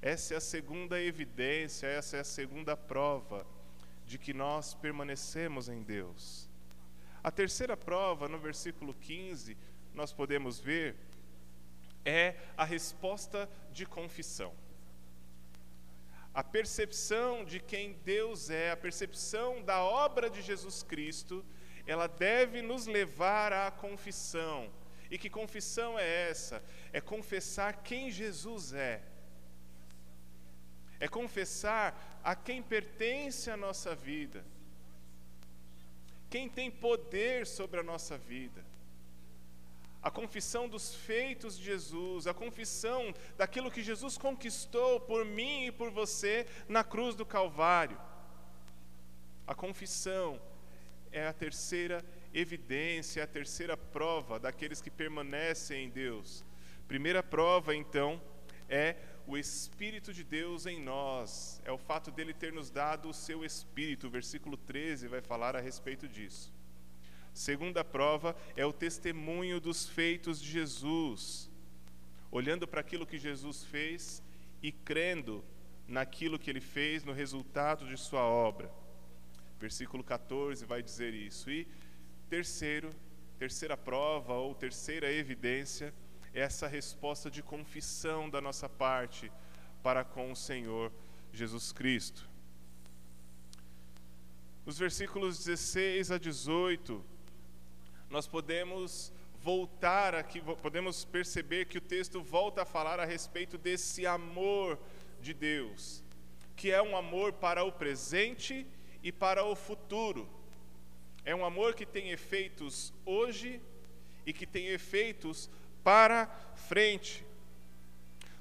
Essa 0.00 0.34
é 0.34 0.36
a 0.36 0.40
segunda 0.40 1.00
evidência, 1.00 1.86
essa 1.86 2.16
é 2.16 2.20
a 2.20 2.24
segunda 2.24 2.76
prova 2.76 3.46
de 4.06 4.16
que 4.16 4.32
nós 4.32 4.74
permanecemos 4.74 5.68
em 5.68 5.82
Deus. 5.82 6.48
A 7.22 7.30
terceira 7.30 7.76
prova, 7.76 8.28
no 8.28 8.38
versículo 8.38 8.94
15, 8.94 9.56
nós 9.92 10.12
podemos 10.12 10.60
ver 10.60 10.96
é 12.08 12.36
a 12.56 12.64
resposta 12.64 13.48
de 13.70 13.84
confissão. 13.84 14.54
A 16.32 16.42
percepção 16.42 17.44
de 17.44 17.60
quem 17.60 17.94
Deus 18.04 18.48
é, 18.48 18.70
a 18.70 18.76
percepção 18.76 19.62
da 19.62 19.82
obra 19.82 20.30
de 20.30 20.40
Jesus 20.40 20.82
Cristo, 20.82 21.44
ela 21.86 22.06
deve 22.06 22.62
nos 22.62 22.86
levar 22.86 23.52
à 23.52 23.70
confissão. 23.70 24.70
E 25.10 25.18
que 25.18 25.28
confissão 25.28 25.98
é 25.98 26.30
essa? 26.30 26.62
É 26.92 27.00
confessar 27.00 27.82
quem 27.82 28.10
Jesus 28.10 28.72
é. 28.72 29.02
É 31.00 31.08
confessar 31.08 32.20
a 32.22 32.34
quem 32.34 32.62
pertence 32.62 33.50
a 33.50 33.56
nossa 33.56 33.94
vida. 33.94 34.44
Quem 36.30 36.48
tem 36.48 36.70
poder 36.70 37.46
sobre 37.46 37.80
a 37.80 37.82
nossa 37.82 38.18
vida 38.18 38.67
a 40.02 40.10
confissão 40.10 40.68
dos 40.68 40.94
feitos 40.94 41.58
de 41.58 41.64
Jesus, 41.64 42.26
a 42.26 42.34
confissão 42.34 43.12
daquilo 43.36 43.70
que 43.70 43.82
Jesus 43.82 44.16
conquistou 44.16 45.00
por 45.00 45.24
mim 45.24 45.66
e 45.66 45.72
por 45.72 45.90
você 45.90 46.46
na 46.68 46.84
cruz 46.84 47.14
do 47.14 47.26
Calvário. 47.26 48.00
A 49.46 49.54
confissão 49.54 50.40
é 51.10 51.26
a 51.26 51.32
terceira 51.32 52.04
evidência, 52.32 53.24
a 53.24 53.26
terceira 53.26 53.76
prova 53.76 54.38
daqueles 54.38 54.80
que 54.80 54.90
permanecem 54.90 55.86
em 55.86 55.90
Deus. 55.90 56.44
Primeira 56.86 57.22
prova, 57.22 57.74
então, 57.74 58.20
é 58.68 58.96
o 59.26 59.36
Espírito 59.36 60.12
de 60.12 60.22
Deus 60.22 60.64
em 60.64 60.80
nós, 60.80 61.60
é 61.64 61.72
o 61.72 61.78
fato 61.78 62.10
dele 62.10 62.32
ter 62.32 62.52
nos 62.52 62.70
dado 62.70 63.08
o 63.08 63.14
seu 63.14 63.44
Espírito. 63.44 64.06
O 64.06 64.10
versículo 64.10 64.56
13 64.56 65.08
vai 65.08 65.20
falar 65.20 65.56
a 65.56 65.60
respeito 65.60 66.06
disso. 66.06 66.52
Segunda 67.38 67.84
prova 67.84 68.36
é 68.56 68.66
o 68.66 68.72
testemunho 68.72 69.60
dos 69.60 69.88
feitos 69.88 70.40
de 70.40 70.50
Jesus, 70.50 71.48
olhando 72.32 72.66
para 72.66 72.80
aquilo 72.80 73.06
que 73.06 73.16
Jesus 73.16 73.62
fez 73.62 74.20
e 74.60 74.72
crendo 74.72 75.44
naquilo 75.86 76.36
que 76.36 76.50
ele 76.50 76.60
fez, 76.60 77.04
no 77.04 77.12
resultado 77.12 77.86
de 77.86 77.96
sua 77.96 78.22
obra. 78.22 78.68
Versículo 79.56 80.02
14 80.02 80.64
vai 80.64 80.82
dizer 80.82 81.14
isso. 81.14 81.48
E 81.48 81.68
terceiro, 82.28 82.92
terceira 83.38 83.76
prova 83.76 84.34
ou 84.34 84.52
terceira 84.52 85.08
evidência 85.08 85.94
é 86.34 86.40
essa 86.40 86.66
resposta 86.66 87.30
de 87.30 87.40
confissão 87.40 88.28
da 88.28 88.40
nossa 88.40 88.68
parte 88.68 89.30
para 89.80 90.02
com 90.02 90.32
o 90.32 90.36
Senhor 90.36 90.90
Jesus 91.32 91.70
Cristo. 91.70 92.28
Os 94.66 94.76
versículos 94.76 95.38
16 95.44 96.10
a 96.10 96.18
18 96.18 97.16
nós 98.10 98.26
podemos 98.26 99.12
voltar 99.40 100.14
aqui, 100.14 100.40
podemos 100.40 101.04
perceber 101.04 101.66
que 101.66 101.78
o 101.78 101.80
texto 101.80 102.22
volta 102.22 102.62
a 102.62 102.66
falar 102.66 102.98
a 102.98 103.04
respeito 103.04 103.56
desse 103.56 104.06
amor 104.06 104.78
de 105.20 105.32
Deus, 105.34 106.02
que 106.56 106.70
é 106.70 106.82
um 106.82 106.96
amor 106.96 107.32
para 107.34 107.64
o 107.64 107.72
presente 107.72 108.66
e 109.02 109.12
para 109.12 109.44
o 109.44 109.54
futuro. 109.54 110.28
É 111.24 111.34
um 111.34 111.44
amor 111.44 111.74
que 111.74 111.86
tem 111.86 112.10
efeitos 112.10 112.92
hoje 113.04 113.60
e 114.24 114.32
que 114.32 114.46
tem 114.46 114.68
efeitos 114.68 115.48
para 115.84 116.26
frente. 116.54 117.24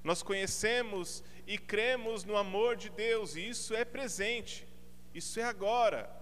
Nós 0.03 0.23
conhecemos 0.23 1.23
e 1.45 1.57
cremos 1.57 2.23
no 2.23 2.37
amor 2.37 2.75
de 2.75 2.89
Deus, 2.89 3.35
e 3.35 3.49
isso 3.49 3.73
é 3.75 3.83
presente, 3.83 4.67
isso 5.13 5.39
é 5.39 5.43
agora. 5.43 6.16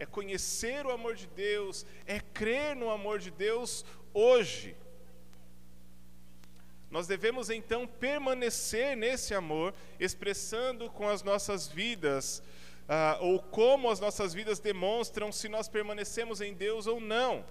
É 0.00 0.06
conhecer 0.06 0.84
o 0.84 0.90
amor 0.90 1.14
de 1.14 1.28
Deus, 1.28 1.86
é 2.06 2.18
crer 2.18 2.74
no 2.74 2.90
amor 2.90 3.20
de 3.20 3.30
Deus 3.30 3.84
hoje. 4.12 4.76
Nós 6.90 7.06
devemos 7.06 7.50
então 7.50 7.86
permanecer 7.86 8.96
nesse 8.96 9.32
amor, 9.34 9.72
expressando 10.00 10.90
com 10.90 11.08
as 11.08 11.22
nossas 11.22 11.68
vidas, 11.68 12.42
uh, 12.88 13.24
ou 13.24 13.40
como 13.40 13.88
as 13.88 14.00
nossas 14.00 14.34
vidas 14.34 14.58
demonstram 14.58 15.30
se 15.30 15.48
nós 15.48 15.68
permanecemos 15.68 16.40
em 16.40 16.52
Deus 16.52 16.88
ou 16.88 17.00
não. 17.00 17.44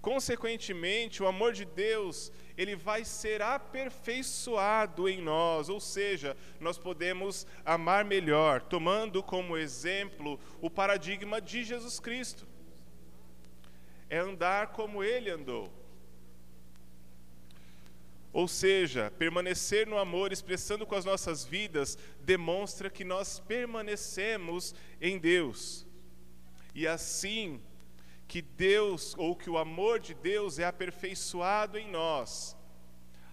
Consequentemente, 0.00 1.22
o 1.22 1.26
amor 1.26 1.52
de 1.52 1.66
Deus, 1.66 2.32
ele 2.56 2.74
vai 2.74 3.04
ser 3.04 3.42
aperfeiçoado 3.42 5.08
em 5.08 5.20
nós, 5.20 5.68
ou 5.68 5.78
seja, 5.78 6.36
nós 6.58 6.78
podemos 6.78 7.46
amar 7.64 8.04
melhor, 8.04 8.62
tomando 8.62 9.22
como 9.22 9.58
exemplo 9.58 10.40
o 10.60 10.70
paradigma 10.70 11.40
de 11.40 11.62
Jesus 11.62 12.00
Cristo. 12.00 12.46
É 14.08 14.18
andar 14.18 14.68
como 14.68 15.04
ele 15.04 15.28
andou. 15.28 15.70
Ou 18.32 18.48
seja, 18.48 19.12
permanecer 19.18 19.86
no 19.86 19.98
amor, 19.98 20.32
expressando 20.32 20.86
com 20.86 20.94
as 20.94 21.04
nossas 21.04 21.44
vidas, 21.44 21.98
demonstra 22.20 22.88
que 22.88 23.04
nós 23.04 23.40
permanecemos 23.40 24.74
em 25.00 25.18
Deus. 25.18 25.84
E 26.74 26.86
assim 26.86 27.60
que 28.30 28.40
Deus, 28.40 29.12
ou 29.18 29.34
que 29.34 29.50
o 29.50 29.58
amor 29.58 29.98
de 29.98 30.14
Deus 30.14 30.60
é 30.60 30.64
aperfeiçoado 30.64 31.76
em 31.76 31.90
nós. 31.90 32.56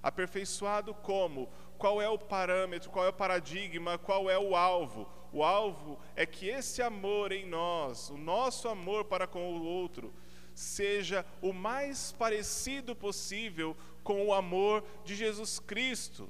Aperfeiçoado 0.02 0.92
como? 0.92 1.52
Qual 1.78 2.02
é 2.02 2.10
o 2.10 2.18
parâmetro, 2.18 2.90
qual 2.90 3.06
é 3.06 3.10
o 3.10 3.14
paradigma, 3.14 4.00
qual 4.00 4.28
é 4.28 4.40
o 4.40 4.56
alvo? 4.56 5.08
O 5.32 5.44
alvo 5.44 6.00
é 6.16 6.26
que 6.26 6.48
esse 6.48 6.82
amor 6.82 7.32
em 7.32 7.46
nós, 7.46 8.10
o 8.10 8.18
nosso 8.18 8.68
amor 8.68 9.06
para 9.06 9.28
com 9.28 9.54
o 9.54 9.64
outro, 9.64 10.12
seja 10.56 11.24
o 11.44 11.54
mais 11.54 12.12
parecido 12.14 12.96
possível 12.96 13.78
com 14.04 14.26
o 14.26 14.34
amor 14.34 14.84
de 15.06 15.16
Jesus 15.16 15.60
Cristo. 15.60 16.28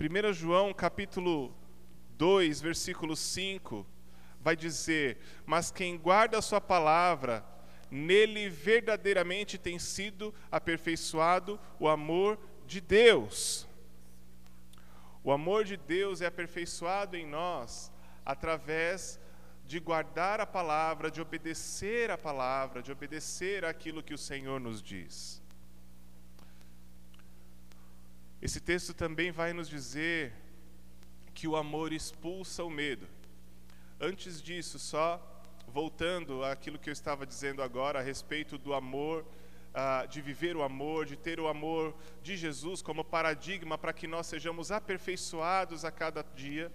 1 0.00 0.32
João 0.32 0.72
capítulo 0.72 1.54
2, 2.16 2.62
versículo 2.62 3.14
5, 3.14 3.86
vai 4.40 4.56
dizer: 4.56 5.18
Mas 5.46 5.70
quem 5.70 5.96
guarda 5.96 6.38
a 6.38 6.42
sua 6.42 6.60
palavra, 6.60 7.44
nele 7.90 8.48
verdadeiramente 8.48 9.58
tem 9.58 9.78
sido 9.78 10.34
aperfeiçoado 10.50 11.58
o 11.78 11.88
amor 11.88 12.38
de 12.66 12.80
Deus. 12.80 13.68
O 15.22 15.30
amor 15.30 15.64
de 15.64 15.76
Deus 15.76 16.20
é 16.20 16.26
aperfeiçoado 16.26 17.16
em 17.16 17.26
nós 17.26 17.92
através 18.24 19.20
de 19.66 19.78
guardar 19.78 20.40
a 20.40 20.46
palavra, 20.46 21.10
de 21.10 21.20
obedecer 21.20 22.10
a 22.10 22.18
palavra, 22.18 22.82
de 22.82 22.90
obedecer 22.90 23.64
aquilo 23.64 24.02
que 24.02 24.14
o 24.14 24.18
Senhor 24.18 24.58
nos 24.58 24.82
diz. 24.82 25.40
Esse 28.40 28.60
texto 28.60 28.94
também 28.94 29.30
vai 29.30 29.52
nos 29.52 29.68
dizer 29.68 30.32
que 31.34 31.46
o 31.46 31.56
amor 31.56 31.92
expulsa 31.92 32.64
o 32.64 32.70
medo. 32.70 33.06
Antes 34.00 34.40
disso, 34.40 34.78
só 34.78 35.20
voltando 35.68 36.42
àquilo 36.42 36.78
que 36.78 36.88
eu 36.88 36.92
estava 36.92 37.26
dizendo 37.26 37.62
agora 37.62 37.98
a 37.98 38.02
respeito 38.02 38.56
do 38.56 38.72
amor, 38.72 39.26
uh, 39.74 40.08
de 40.08 40.22
viver 40.22 40.56
o 40.56 40.62
amor, 40.62 41.04
de 41.04 41.16
ter 41.16 41.38
o 41.38 41.46
amor 41.46 41.94
de 42.22 42.36
Jesus 42.36 42.80
como 42.80 43.04
paradigma 43.04 43.76
para 43.76 43.92
que 43.92 44.06
nós 44.06 44.26
sejamos 44.26 44.72
aperfeiçoados 44.72 45.84
a 45.84 45.90
cada 45.90 46.22
dia 46.34 46.72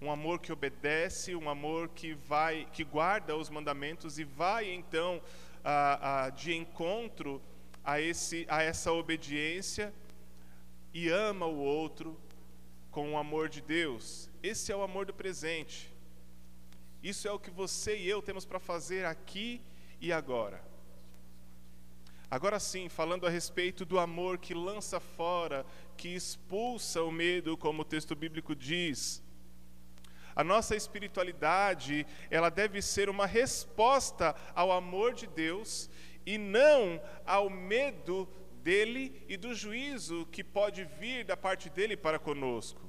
um 0.00 0.10
amor 0.10 0.40
que 0.40 0.52
obedece, 0.52 1.34
um 1.34 1.48
amor 1.48 1.88
que 1.88 2.14
vai, 2.14 2.66
que 2.72 2.84
guarda 2.84 3.36
os 3.36 3.48
mandamentos 3.48 4.18
e 4.18 4.24
vai 4.24 4.70
então 4.70 5.22
a, 5.64 6.24
a, 6.24 6.30
de 6.30 6.54
encontro 6.54 7.40
a, 7.82 8.00
esse, 8.00 8.46
a 8.48 8.62
essa 8.62 8.92
obediência 8.92 9.92
e 10.92 11.08
ama 11.08 11.46
o 11.46 11.56
outro 11.56 12.18
com 12.90 13.12
o 13.12 13.16
amor 13.16 13.48
de 13.48 13.60
Deus. 13.60 14.30
Esse 14.42 14.70
é 14.70 14.76
o 14.76 14.82
amor 14.82 15.06
do 15.06 15.14
presente. 15.14 15.95
Isso 17.02 17.28
é 17.28 17.32
o 17.32 17.38
que 17.38 17.50
você 17.50 17.96
e 17.96 18.08
eu 18.08 18.20
temos 18.22 18.44
para 18.44 18.58
fazer 18.58 19.04
aqui 19.04 19.60
e 20.00 20.12
agora. 20.12 20.62
Agora 22.28 22.58
sim, 22.58 22.88
falando 22.88 23.26
a 23.26 23.30
respeito 23.30 23.84
do 23.84 23.98
amor 23.98 24.38
que 24.38 24.52
lança 24.52 24.98
fora, 24.98 25.64
que 25.96 26.08
expulsa 26.08 27.02
o 27.02 27.12
medo, 27.12 27.56
como 27.56 27.82
o 27.82 27.84
texto 27.84 28.16
bíblico 28.16 28.54
diz. 28.54 29.22
A 30.34 30.42
nossa 30.42 30.74
espiritualidade, 30.76 32.06
ela 32.30 32.50
deve 32.50 32.82
ser 32.82 33.08
uma 33.08 33.26
resposta 33.26 34.34
ao 34.54 34.72
amor 34.72 35.14
de 35.14 35.26
Deus 35.26 35.88
e 36.26 36.36
não 36.36 37.00
ao 37.24 37.48
medo 37.48 38.28
dele 38.62 39.24
e 39.28 39.36
do 39.36 39.54
juízo 39.54 40.26
que 40.26 40.42
pode 40.42 40.84
vir 40.84 41.24
da 41.24 41.36
parte 41.36 41.70
dele 41.70 41.96
para 41.96 42.18
conosco. 42.18 42.85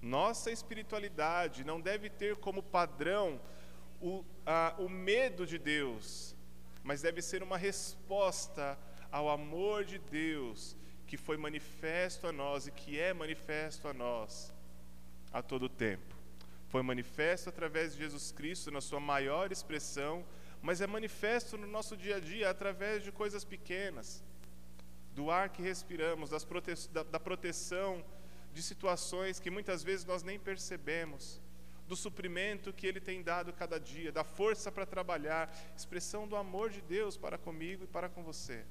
Nossa 0.00 0.50
espiritualidade 0.50 1.64
não 1.64 1.80
deve 1.80 2.08
ter 2.08 2.36
como 2.36 2.62
padrão 2.62 3.40
o, 4.00 4.24
a, 4.44 4.74
o 4.78 4.88
medo 4.88 5.46
de 5.46 5.58
Deus, 5.58 6.34
mas 6.84 7.02
deve 7.02 7.22
ser 7.22 7.42
uma 7.42 7.56
resposta 7.56 8.78
ao 9.10 9.28
amor 9.28 9.84
de 9.84 9.98
Deus 9.98 10.76
que 11.06 11.16
foi 11.16 11.36
manifesto 11.36 12.26
a 12.26 12.32
nós 12.32 12.66
e 12.66 12.72
que 12.72 12.98
é 12.98 13.14
manifesto 13.14 13.88
a 13.88 13.94
nós 13.94 14.52
a 15.32 15.42
todo 15.42 15.68
tempo. 15.68 16.14
Foi 16.68 16.82
manifesto 16.82 17.48
através 17.48 17.92
de 17.92 17.98
Jesus 17.98 18.32
Cristo 18.32 18.70
na 18.70 18.80
sua 18.80 19.00
maior 19.00 19.52
expressão, 19.52 20.24
mas 20.60 20.80
é 20.80 20.86
manifesto 20.86 21.56
no 21.56 21.66
nosso 21.66 21.96
dia 21.96 22.16
a 22.16 22.20
dia 22.20 22.50
através 22.50 23.02
de 23.04 23.12
coisas 23.12 23.44
pequenas, 23.44 24.22
do 25.14 25.30
ar 25.30 25.48
que 25.48 25.62
respiramos, 25.62 26.30
prote 26.44 26.88
da, 26.90 27.02
da 27.04 27.20
proteção 27.20 28.04
de 28.56 28.62
situações 28.62 29.38
que 29.38 29.50
muitas 29.50 29.84
vezes 29.84 30.06
nós 30.06 30.22
nem 30.22 30.38
percebemos, 30.38 31.38
do 31.86 31.94
suprimento 31.94 32.72
que 32.72 32.86
Ele 32.86 32.98
tem 32.98 33.22
dado 33.22 33.52
cada 33.52 33.78
dia, 33.78 34.10
da 34.10 34.24
força 34.24 34.72
para 34.72 34.86
trabalhar, 34.86 35.54
expressão 35.76 36.26
do 36.26 36.34
amor 36.34 36.70
de 36.70 36.80
Deus 36.80 37.18
para 37.18 37.36
comigo 37.36 37.84
e 37.84 37.86
para 37.86 38.08
com 38.08 38.22
você. 38.22 38.64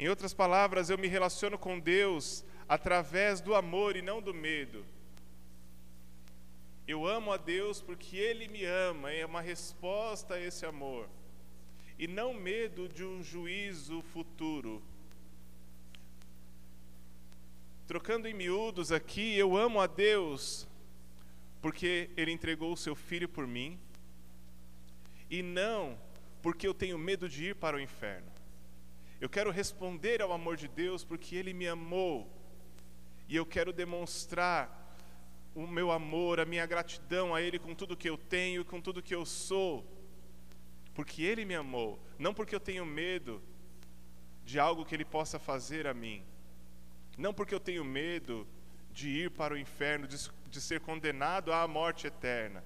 Em 0.00 0.08
outras 0.08 0.34
palavras, 0.34 0.90
eu 0.90 0.98
me 0.98 1.06
relaciono 1.06 1.56
com 1.56 1.78
Deus 1.78 2.44
através 2.68 3.40
do 3.40 3.54
amor 3.54 3.94
e 3.94 4.02
não 4.02 4.20
do 4.20 4.34
medo. 4.34 4.84
Eu 6.88 7.06
amo 7.06 7.32
a 7.32 7.36
Deus 7.36 7.80
porque 7.80 8.16
Ele 8.16 8.48
me 8.48 8.64
ama, 8.64 9.12
é 9.12 9.24
uma 9.24 9.40
resposta 9.40 10.34
a 10.34 10.40
esse 10.40 10.66
amor. 10.66 11.08
E 11.96 12.08
não 12.08 12.34
medo 12.34 12.88
de 12.88 13.04
um 13.04 13.22
juízo 13.22 14.02
futuro. 14.02 14.82
Trocando 17.90 18.28
em 18.28 18.32
miúdos 18.32 18.92
aqui, 18.92 19.36
eu 19.36 19.56
amo 19.56 19.80
a 19.80 19.88
Deus 19.88 20.64
porque 21.60 22.08
Ele 22.16 22.30
entregou 22.30 22.72
o 22.72 22.76
seu 22.76 22.94
filho 22.94 23.28
por 23.28 23.48
mim, 23.48 23.80
e 25.28 25.42
não 25.42 25.98
porque 26.40 26.68
eu 26.68 26.72
tenho 26.72 26.96
medo 26.96 27.28
de 27.28 27.46
ir 27.46 27.56
para 27.56 27.76
o 27.76 27.80
inferno. 27.80 28.30
Eu 29.20 29.28
quero 29.28 29.50
responder 29.50 30.22
ao 30.22 30.30
amor 30.30 30.56
de 30.56 30.68
Deus 30.68 31.02
porque 31.02 31.34
Ele 31.34 31.52
me 31.52 31.66
amou, 31.66 32.32
e 33.28 33.34
eu 33.34 33.44
quero 33.44 33.72
demonstrar 33.72 34.96
o 35.52 35.66
meu 35.66 35.90
amor, 35.90 36.38
a 36.38 36.44
minha 36.44 36.66
gratidão 36.66 37.34
a 37.34 37.42
Ele 37.42 37.58
com 37.58 37.74
tudo 37.74 37.96
que 37.96 38.08
eu 38.08 38.16
tenho, 38.16 38.64
com 38.64 38.80
tudo 38.80 39.02
que 39.02 39.16
eu 39.16 39.26
sou, 39.26 39.84
porque 40.94 41.22
Ele 41.24 41.44
me 41.44 41.56
amou, 41.56 41.98
não 42.20 42.32
porque 42.32 42.54
eu 42.54 42.60
tenho 42.60 42.86
medo 42.86 43.42
de 44.44 44.60
algo 44.60 44.84
que 44.84 44.94
Ele 44.94 45.04
possa 45.04 45.40
fazer 45.40 45.88
a 45.88 45.92
mim, 45.92 46.24
não 47.20 47.34
porque 47.34 47.54
eu 47.54 47.60
tenho 47.60 47.84
medo 47.84 48.46
de 48.92 49.08
ir 49.08 49.30
para 49.30 49.54
o 49.54 49.58
inferno, 49.58 50.08
de, 50.08 50.16
de 50.48 50.60
ser 50.60 50.80
condenado 50.80 51.52
à 51.52 51.68
morte 51.68 52.06
eterna, 52.06 52.64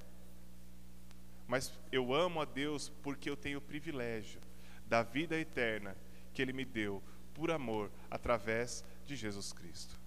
mas 1.46 1.72
eu 1.92 2.14
amo 2.14 2.40
a 2.40 2.44
Deus 2.44 2.88
porque 3.02 3.28
eu 3.28 3.36
tenho 3.36 3.58
o 3.58 3.62
privilégio 3.62 4.40
da 4.86 5.02
vida 5.02 5.36
eterna 5.38 5.96
que 6.32 6.40
Ele 6.40 6.52
me 6.52 6.64
deu 6.64 7.02
por 7.34 7.50
amor 7.50 7.90
através 8.10 8.84
de 9.04 9.16
Jesus 9.16 9.52
Cristo. 9.52 10.00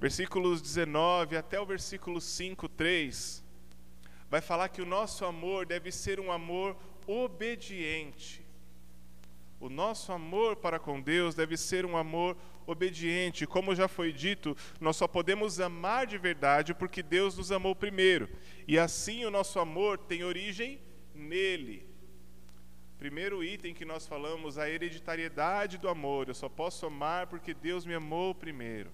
Versículos 0.00 0.62
19 0.62 1.36
até 1.36 1.60
o 1.60 1.66
versículo 1.66 2.20
5, 2.20 2.68
3, 2.68 3.44
vai 4.30 4.40
falar 4.40 4.68
que 4.68 4.80
o 4.80 4.86
nosso 4.86 5.24
amor 5.24 5.66
deve 5.66 5.92
ser 5.92 6.18
um 6.18 6.32
amor 6.32 6.76
obediente. 7.06 8.47
O 9.60 9.68
nosso 9.68 10.12
amor 10.12 10.56
para 10.56 10.78
com 10.78 11.00
Deus 11.00 11.34
deve 11.34 11.56
ser 11.56 11.84
um 11.84 11.96
amor 11.96 12.36
obediente. 12.66 13.46
Como 13.46 13.74
já 13.74 13.88
foi 13.88 14.12
dito, 14.12 14.56
nós 14.80 14.96
só 14.96 15.08
podemos 15.08 15.58
amar 15.58 16.06
de 16.06 16.16
verdade 16.16 16.72
porque 16.72 17.02
Deus 17.02 17.36
nos 17.36 17.50
amou 17.50 17.74
primeiro. 17.74 18.28
E 18.68 18.78
assim 18.78 19.24
o 19.24 19.30
nosso 19.30 19.58
amor 19.58 19.98
tem 19.98 20.22
origem 20.22 20.80
nele. 21.12 21.88
Primeiro 22.98 23.42
item 23.42 23.74
que 23.74 23.84
nós 23.84 24.06
falamos, 24.06 24.58
a 24.58 24.68
hereditariedade 24.68 25.78
do 25.78 25.88
amor. 25.88 26.28
Eu 26.28 26.34
só 26.34 26.48
posso 26.48 26.86
amar 26.86 27.26
porque 27.26 27.52
Deus 27.52 27.84
me 27.84 27.94
amou 27.94 28.34
primeiro. 28.34 28.90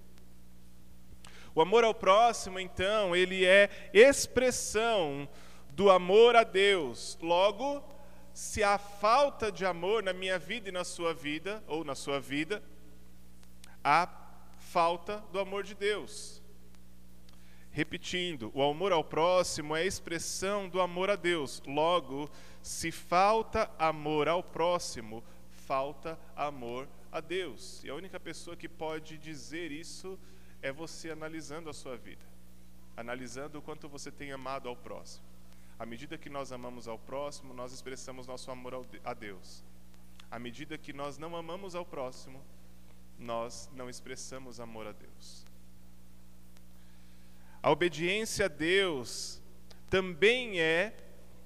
O 1.55 1.61
amor 1.61 1.85
ao 1.85 1.95
próximo, 1.95 2.59
então, 2.59 3.15
ele 3.15 3.45
é 3.45 3.71
expressão 3.93 5.29
do 5.71 5.91
amor 5.91 6.37
a 6.37 6.43
Deus. 6.43 7.19
Logo, 7.23 7.83
se 8.35 8.65
há 8.65 8.77
falta 8.77 9.51
de 9.53 9.65
amor 9.65 10.03
na 10.03 10.13
minha 10.13 10.39
vida 10.41 10.69
e 10.69 10.73
na 10.73 10.83
sua 10.83 11.15
vida, 11.15 11.63
ou 11.69 11.85
na 11.85 11.95
sua 11.95 12.19
vida, 12.21 12.61
há 13.83 14.09
falta 14.59 15.19
do 15.31 15.39
amor 15.39 15.63
de 15.63 15.73
Deus. 15.73 16.43
Repetindo, 17.71 18.51
o 18.53 18.63
amor 18.63 18.93
ao 18.93 19.05
próximo 19.05 19.77
é 19.77 19.83
a 19.83 19.87
expressão 19.87 20.69
do 20.69 20.81
amor 20.81 21.11
a 21.11 21.17
Deus. 21.17 21.63
Logo, 21.65 22.29
se 22.61 22.91
falta 22.91 23.71
amor 23.79 24.29
ao 24.29 24.43
próximo, 24.43 25.23
falta 25.51 26.19
amor 26.35 26.89
a 27.13 27.21
Deus. 27.21 27.85
E 27.85 27.91
a 27.91 27.95
única 27.95 28.19
pessoa 28.19 28.57
que 28.57 28.69
pode 28.69 29.17
dizer 29.17 29.71
isso 29.71 30.19
é 30.61 30.73
você 30.73 31.11
analisando 31.11 31.71
a 31.71 31.73
sua 31.73 31.97
vida, 31.97 32.25
analisando 32.97 33.59
o 33.59 33.63
quanto 33.63 33.89
você 33.89 34.11
tem 34.11 34.33
amado 34.33 34.69
ao 34.69 34.75
próximo. 34.75 35.34
À 35.79 35.85
medida 35.85 36.17
que 36.17 36.31
nós 36.31 36.53
amamos 36.53 36.87
ao 36.87 36.99
próximo, 36.99 37.53
nós 37.53 37.73
expressamos 37.73 38.27
nosso 38.27 38.51
amor 38.51 38.87
a 39.03 39.15
Deus. 39.15 39.65
À 40.31 40.39
medida 40.39 40.79
que 40.79 40.93
nós 40.93 41.19
não 41.19 41.35
amamos 41.37 41.75
ao 41.75 41.85
próximo, 41.85 42.43
nós 43.19 43.69
não 43.75 43.91
expressamos 43.91 44.61
amor 44.61 44.87
a 44.87 44.93
Deus. 44.93 45.45
A 47.63 47.71
obediência 47.71 48.47
a 48.47 48.49
Deus 48.49 49.41
também 49.89 50.61
é 50.61 50.97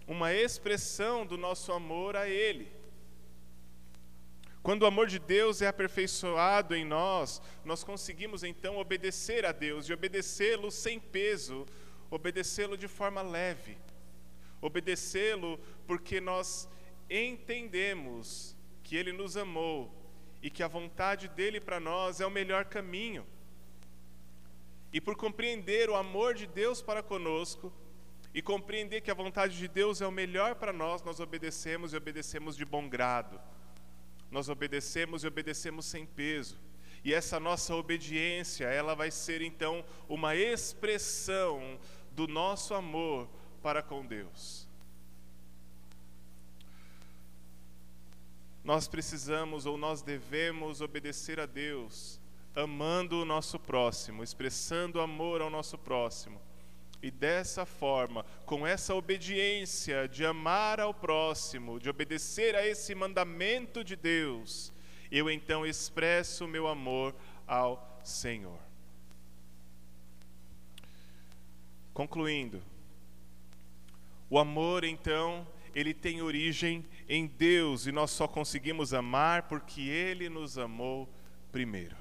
uma 0.07 0.33
expressão 0.33 1.25
do 1.25 1.37
nosso 1.37 1.73
amor 1.73 2.17
a 2.17 2.29
Ele. 2.29 2.73
Quando 4.63 4.83
o 4.83 4.87
amor 4.87 5.07
de 5.07 5.19
Deus 5.19 5.63
é 5.63 5.67
aperfeiçoado 5.67 6.75
em 6.75 6.85
nós, 6.85 7.41
nós 7.65 7.85
conseguimos 7.85 8.43
então 8.43 8.77
obedecer 8.77 9.47
a 9.47 9.53
Deus 9.53 9.89
e 9.89 9.93
obedecê-lo 9.93 10.71
sem 10.71 10.99
peso, 10.99 11.65
obedecê-lo 12.11 12.77
de 12.77 12.89
forma 12.89 13.23
leve, 13.23 13.79
obedecê-lo 14.61 15.59
porque 15.87 16.21
nós 16.21 16.69
entendemos 17.09 18.57
que 18.83 18.97
Ele 18.97 19.13
nos 19.13 19.37
amou 19.37 19.95
e 20.43 20.51
que 20.51 20.63
a 20.63 20.69
vontade 20.69 21.29
dele 21.29 21.61
para 21.61 21.81
nós 21.81 22.21
é 22.21 22.27
o 22.27 22.31
melhor 22.31 22.65
caminho. 22.65 23.27
E 24.93 25.01
por 25.01 25.17
compreender 25.17 25.91
o 25.91 25.97
amor 25.97 26.35
de 26.35 26.47
Deus 26.47 26.81
para 26.81 27.03
conosco, 27.03 27.73
e 28.35 28.43
compreender 28.43 29.01
que 29.01 29.11
a 29.11 29.15
vontade 29.15 29.57
de 29.57 29.67
Deus 29.67 30.01
é 30.01 30.07
o 30.07 30.13
melhor 30.13 30.55
para 30.55 30.73
nós, 30.73 31.03
nós 31.03 31.19
obedecemos 31.19 31.93
e 31.93 31.97
obedecemos 31.97 32.57
de 32.57 32.65
bom 32.65 32.89
grado 32.89 33.41
nós 34.31 34.49
obedecemos 34.49 35.25
e 35.25 35.27
obedecemos 35.27 35.87
sem 35.87 36.05
peso. 36.05 36.59
E 37.05 37.15
essa 37.15 37.39
nossa 37.39 37.75
obediência, 37.75 38.67
ela 38.67 38.95
vai 38.95 39.11
ser 39.11 39.41
então 39.41 39.85
uma 40.09 40.35
expressão 40.35 41.79
do 42.13 42.27
nosso 42.27 42.75
amor 42.75 43.29
para 43.59 43.83
com 43.83 44.07
Deus. 44.07 44.67
Nós 48.65 48.87
precisamos 48.87 49.67
ou 49.67 49.77
nós 49.77 50.03
devemos 50.03 50.81
obedecer 50.81 51.41
a 51.41 51.47
Deus, 51.47 52.21
amando 52.55 53.23
o 53.23 53.25
nosso 53.25 53.59
próximo, 53.59 54.23
expressando 54.23 55.01
amor 55.01 55.41
ao 55.41 55.51
nosso 55.51 55.79
próximo 55.79 56.41
e 57.03 57.11
dessa 57.11 57.65
forma, 57.65 58.25
com 58.45 58.67
essa 58.67 58.95
obediência 58.95 60.09
de 60.09 60.25
amar 60.25 60.81
ao 60.81 60.93
próximo, 60.93 61.79
de 61.79 61.89
obedecer 61.89 62.57
a 62.57 62.67
esse 62.67 62.95
mandamento 62.95 63.85
de 63.85 63.95
Deus, 63.95 64.73
eu 65.11 65.31
então 65.31 65.65
expresso 65.65 66.45
o 66.45 66.49
meu 66.49 66.67
amor 66.67 67.15
ao 67.47 68.01
Senhor. 68.03 68.59
Concluindo, 71.95 72.63
o 74.31 74.39
amor 74.39 74.85
então, 74.85 75.47
ele 75.75 75.95
tem 75.95 76.21
origem 76.21 76.85
em 77.09 77.27
Deus 77.27 77.87
e 77.87 77.93
nós 77.93 78.11
só 78.11 78.27
conseguimos 78.27 78.93
amar 78.93 79.45
porque 79.45 79.81
ele 79.83 80.29
nos 80.29 80.59
amou 80.59 81.09
primeiro. 81.51 81.97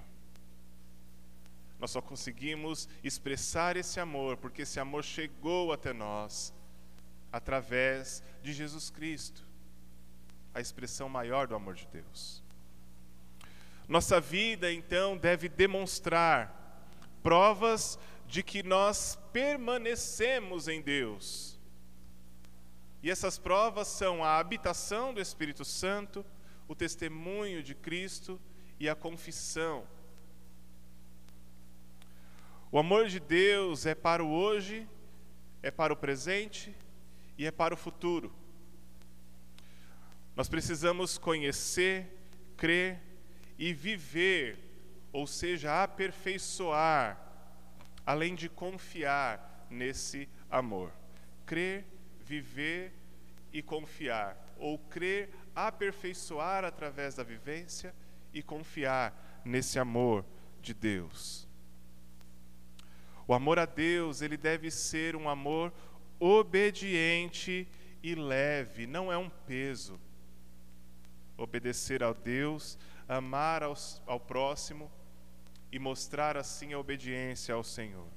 Nós 1.80 1.92
só 1.92 2.02
conseguimos 2.02 2.90
expressar 3.04 3.78
esse 3.78 4.00
amor 4.00 4.38
porque 4.38 4.64
esse 4.64 4.80
amor 4.80 5.04
chegou 5.04 5.72
até 5.72 5.94
nós 5.94 6.54
através 7.32 8.24
de 8.42 8.52
Jesus 8.52 8.90
Cristo, 8.90 9.44
a 10.54 10.60
expressão 10.60 11.08
maior 11.08 11.48
do 11.48 11.56
amor 11.56 11.76
de 11.76 11.88
Deus. 11.88 12.44
Nossa 13.88 14.20
vida, 14.20 14.72
então, 14.72 15.16
deve 15.16 15.48
demonstrar 15.48 16.54
provas 17.24 17.98
de 18.28 18.44
que 18.44 18.64
nós 18.64 19.18
permanecemos 19.32 20.68
em 20.68 20.82
Deus. 20.82 21.57
E 23.02 23.12
essas 23.12 23.38
provas 23.38 23.88
são 23.88 24.24
a 24.24 24.38
habitação 24.38 25.14
do 25.14 25.22
Espírito 25.22 25.64
Santo, 25.64 26.26
o 26.68 26.76
testemunho 26.76 27.64
de 27.64 27.76
Cristo 27.76 28.40
e 28.80 28.90
a 28.90 28.96
confissão 28.96 29.86
o 32.70 32.78
amor 32.78 33.08
de 33.08 33.20
Deus 33.20 33.86
é 33.86 33.96
para 33.96 34.22
o 34.22 34.30
hoje, 34.30 34.88
é 35.64 35.72
para 35.72 35.94
o 35.94 35.96
presente 35.96 36.76
e 37.38 37.46
é 37.46 37.52
para 37.52 37.74
o 37.74 37.78
futuro. 37.78 38.34
Nós 40.36 40.50
precisamos 40.50 41.18
conhecer, 41.18 42.08
crer 42.58 43.00
e 43.58 43.74
viver, 43.74 44.60
ou 45.14 45.26
seja, 45.26 45.82
aperfeiçoar, 45.82 47.18
além 48.06 48.36
de 48.36 48.50
confiar 48.50 49.66
nesse 49.70 50.28
amor. 50.50 50.92
Crer, 51.46 51.86
viver 52.28 52.94
e 53.54 53.62
confiar, 53.62 54.38
ou 54.58 54.78
crer, 54.78 55.30
aperfeiçoar 55.56 56.66
através 56.66 57.16
da 57.16 57.24
vivência 57.24 57.96
e 58.34 58.44
confiar 58.44 59.42
nesse 59.46 59.80
amor 59.80 60.26
de 60.62 60.74
Deus. 60.74 61.48
O 63.26 63.34
amor 63.34 63.58
a 63.58 63.66
Deus, 63.66 64.22
ele 64.22 64.38
deve 64.38 64.70
ser 64.70 65.16
um 65.16 65.30
amor 65.30 65.74
obediente 66.20 67.68
e 68.04 68.16
leve, 68.16 68.86
não 68.86 69.12
é 69.12 69.18
um 69.18 69.30
peso. 69.30 70.00
Obedecer 71.38 72.04
a 72.04 72.14
Deus, 72.14 72.78
amar 73.08 73.64
aos, 73.64 74.02
ao 74.06 74.20
próximo 74.20 74.92
e 75.72 75.80
mostrar 75.80 76.38
assim 76.38 76.74
a 76.74 76.80
obediência 76.80 77.54
ao 77.54 77.64
Senhor. 77.64 78.08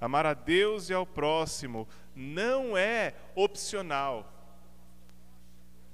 Amar 0.00 0.26
a 0.26 0.34
Deus 0.34 0.90
e 0.90 0.94
ao 0.94 1.06
próximo 1.06 1.88
não 2.14 2.76
é 2.76 3.14
opcional. 3.34 4.32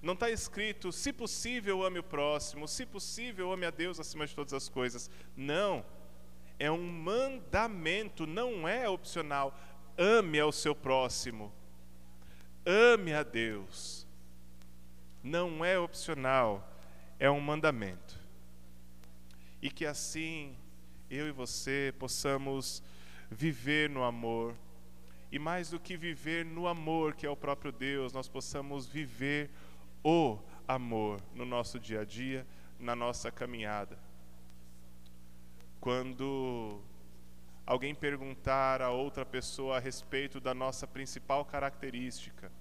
Não 0.01 0.15
está 0.15 0.31
escrito, 0.31 0.91
se 0.91 1.13
possível, 1.13 1.85
ame 1.85 2.01
o 2.01 2.03
próximo, 2.03 2.67
se 2.67 2.85
possível, 2.85 3.53
ame 3.53 3.67
a 3.67 3.71
Deus 3.71 4.01
acima 4.01 4.27
de 4.27 4.35
todas 4.35 4.53
as 4.53 4.69
coisas. 4.69 5.09
Não 5.37 5.85
é 6.59 6.71
um 6.71 6.83
mandamento, 6.83 8.27
não 8.27 8.69
é 8.69 8.89
opcional. 8.89 9.59
Ame 9.97 10.39
ao 10.39 10.53
seu 10.53 10.75
próximo. 10.75 11.53
Ame 12.65 13.13
a 13.13 13.23
Deus. 13.23 14.07
Não 15.23 15.65
é 15.65 15.79
opcional, 15.79 16.69
é 17.19 17.31
um 17.31 17.41
mandamento. 17.41 18.19
E 19.61 19.71
que 19.71 19.87
assim 19.87 20.57
eu 21.09 21.29
e 21.29 21.33
você 21.33 21.95
possamos 21.99 22.83
viver 23.33 23.91
no 23.91 24.05
amor. 24.05 24.55
E 25.31 25.39
mais 25.39 25.71
do 25.71 25.81
que 25.81 25.97
viver 25.97 26.45
no 26.45 26.67
amor, 26.67 27.15
que 27.15 27.27
é 27.27 27.31
o 27.31 27.37
próprio 27.37 27.73
Deus, 27.73 28.13
nós 28.13 28.29
possamos 28.29 28.87
viver 28.87 29.51
o 30.05 30.39
amor 30.69 31.21
no 31.35 31.45
nosso 31.45 31.81
dia 31.81 32.03
a 32.03 32.05
dia, 32.05 32.47
na 32.79 32.95
nossa 32.95 33.31
caminhada 33.31 33.99
quando 35.83 36.81
alguém 37.67 37.93
perguntar 37.93 38.81
a 38.81 38.91
outra 38.91 39.27
pessoa 39.27 39.79
a 39.79 39.81
respeito 39.81 40.39
da 40.39 40.55
nossa 40.55 40.87
principal 40.87 41.45
característica, 41.45 42.53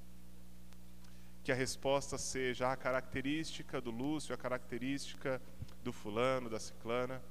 que 1.44 1.52
a 1.52 1.56
resposta 1.56 2.18
seja 2.18 2.72
a 2.72 2.76
característica 2.76 3.80
do 3.80 3.92
Lúcio, 3.92 4.34
a 4.34 4.38
característica 4.40 5.40
do 5.84 5.94
fulano, 5.94 6.50
da 6.50 6.60
ciclana, 6.60 7.22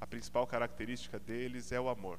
a 0.00 0.06
principal 0.06 0.46
característica 0.46 1.18
deles 1.18 1.72
é 1.72 1.80
o 1.80 1.88
amor 1.88 2.16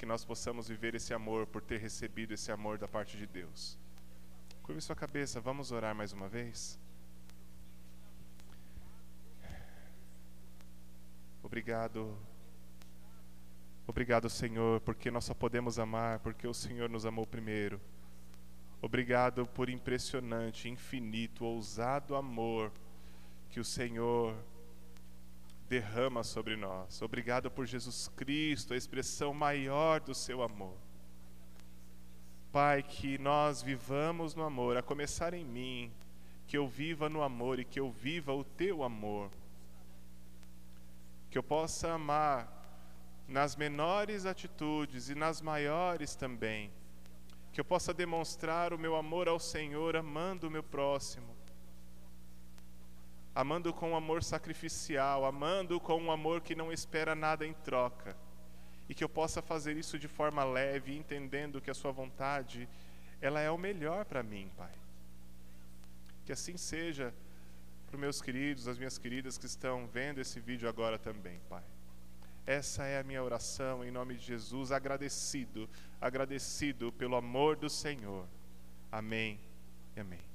que 0.00 0.06
nós 0.06 0.24
possamos 0.24 0.66
viver 0.66 0.94
esse 0.94 1.12
amor 1.12 1.46
por 1.46 1.60
ter 1.60 1.78
recebido 1.78 2.32
esse 2.32 2.50
amor 2.50 2.78
da 2.78 2.88
parte 2.88 3.18
de 3.18 3.26
Deus. 3.26 3.78
Curve 4.62 4.80
sua 4.80 4.96
cabeça, 4.96 5.42
vamos 5.42 5.72
orar 5.72 5.94
mais 5.94 6.10
uma 6.14 6.26
vez. 6.26 6.78
Obrigado. 11.42 12.16
Obrigado, 13.86 14.30
Senhor, 14.30 14.80
porque 14.80 15.10
nós 15.10 15.26
só 15.26 15.34
podemos 15.34 15.78
amar 15.78 16.18
porque 16.20 16.46
o 16.46 16.54
Senhor 16.54 16.88
nos 16.88 17.04
amou 17.04 17.26
primeiro. 17.26 17.78
Obrigado 18.80 19.44
por 19.48 19.68
impressionante, 19.68 20.66
infinito, 20.66 21.44
ousado 21.44 22.16
amor 22.16 22.72
que 23.50 23.60
o 23.60 23.64
Senhor 23.64 24.34
derrama 25.70 26.24
sobre 26.24 26.56
nós. 26.56 27.00
Obrigado 27.00 27.48
por 27.48 27.64
Jesus 27.64 28.08
Cristo, 28.16 28.74
a 28.74 28.76
expressão 28.76 29.32
maior 29.32 30.00
do 30.00 30.12
seu 30.12 30.42
amor. 30.42 30.76
Pai, 32.50 32.82
que 32.82 33.16
nós 33.18 33.62
vivamos 33.62 34.34
no 34.34 34.42
amor, 34.42 34.76
a 34.76 34.82
começar 34.82 35.32
em 35.32 35.44
mim, 35.44 35.92
que 36.48 36.58
eu 36.58 36.66
viva 36.66 37.08
no 37.08 37.22
amor 37.22 37.60
e 37.60 37.64
que 37.64 37.78
eu 37.78 37.88
viva 37.88 38.34
o 38.34 38.42
teu 38.42 38.82
amor. 38.82 39.30
Que 41.30 41.38
eu 41.38 41.42
possa 41.42 41.92
amar 41.92 42.52
nas 43.28 43.54
menores 43.54 44.26
atitudes 44.26 45.08
e 45.08 45.14
nas 45.14 45.40
maiores 45.40 46.16
também. 46.16 46.72
Que 47.52 47.60
eu 47.60 47.64
possa 47.64 47.94
demonstrar 47.94 48.72
o 48.72 48.78
meu 48.78 48.96
amor 48.96 49.28
ao 49.28 49.38
Senhor 49.38 49.94
amando 49.94 50.48
o 50.48 50.50
meu 50.50 50.64
próximo. 50.64 51.39
Amando 53.34 53.72
com 53.72 53.92
um 53.92 53.96
amor 53.96 54.22
sacrificial, 54.22 55.24
amando 55.24 55.80
com 55.80 56.00
um 56.00 56.10
amor 56.10 56.40
que 56.40 56.54
não 56.54 56.72
espera 56.72 57.14
nada 57.14 57.46
em 57.46 57.52
troca. 57.52 58.16
E 58.88 58.94
que 58.94 59.04
eu 59.04 59.08
possa 59.08 59.40
fazer 59.40 59.76
isso 59.76 59.98
de 59.98 60.08
forma 60.08 60.42
leve, 60.42 60.96
entendendo 60.96 61.60
que 61.60 61.70
a 61.70 61.74
Sua 61.74 61.92
vontade, 61.92 62.68
ela 63.20 63.40
é 63.40 63.50
o 63.50 63.58
melhor 63.58 64.04
para 64.04 64.22
mim, 64.22 64.50
Pai. 64.56 64.74
Que 66.24 66.32
assim 66.32 66.56
seja 66.56 67.14
para 67.86 67.96
os 67.96 68.00
meus 68.00 68.20
queridos, 68.22 68.68
as 68.68 68.78
minhas 68.78 68.98
queridas 68.98 69.36
que 69.36 69.46
estão 69.46 69.86
vendo 69.86 70.20
esse 70.20 70.38
vídeo 70.40 70.68
agora 70.68 70.98
também, 70.98 71.40
Pai. 71.48 71.64
Essa 72.46 72.84
é 72.84 72.98
a 72.98 73.04
minha 73.04 73.22
oração 73.22 73.84
em 73.84 73.90
nome 73.90 74.14
de 74.14 74.24
Jesus, 74.24 74.72
agradecido, 74.72 75.68
agradecido 76.00 76.92
pelo 76.92 77.16
amor 77.16 77.56
do 77.56 77.68
Senhor. 77.68 78.26
Amém 78.90 79.38
e 79.96 80.00
amém. 80.00 80.29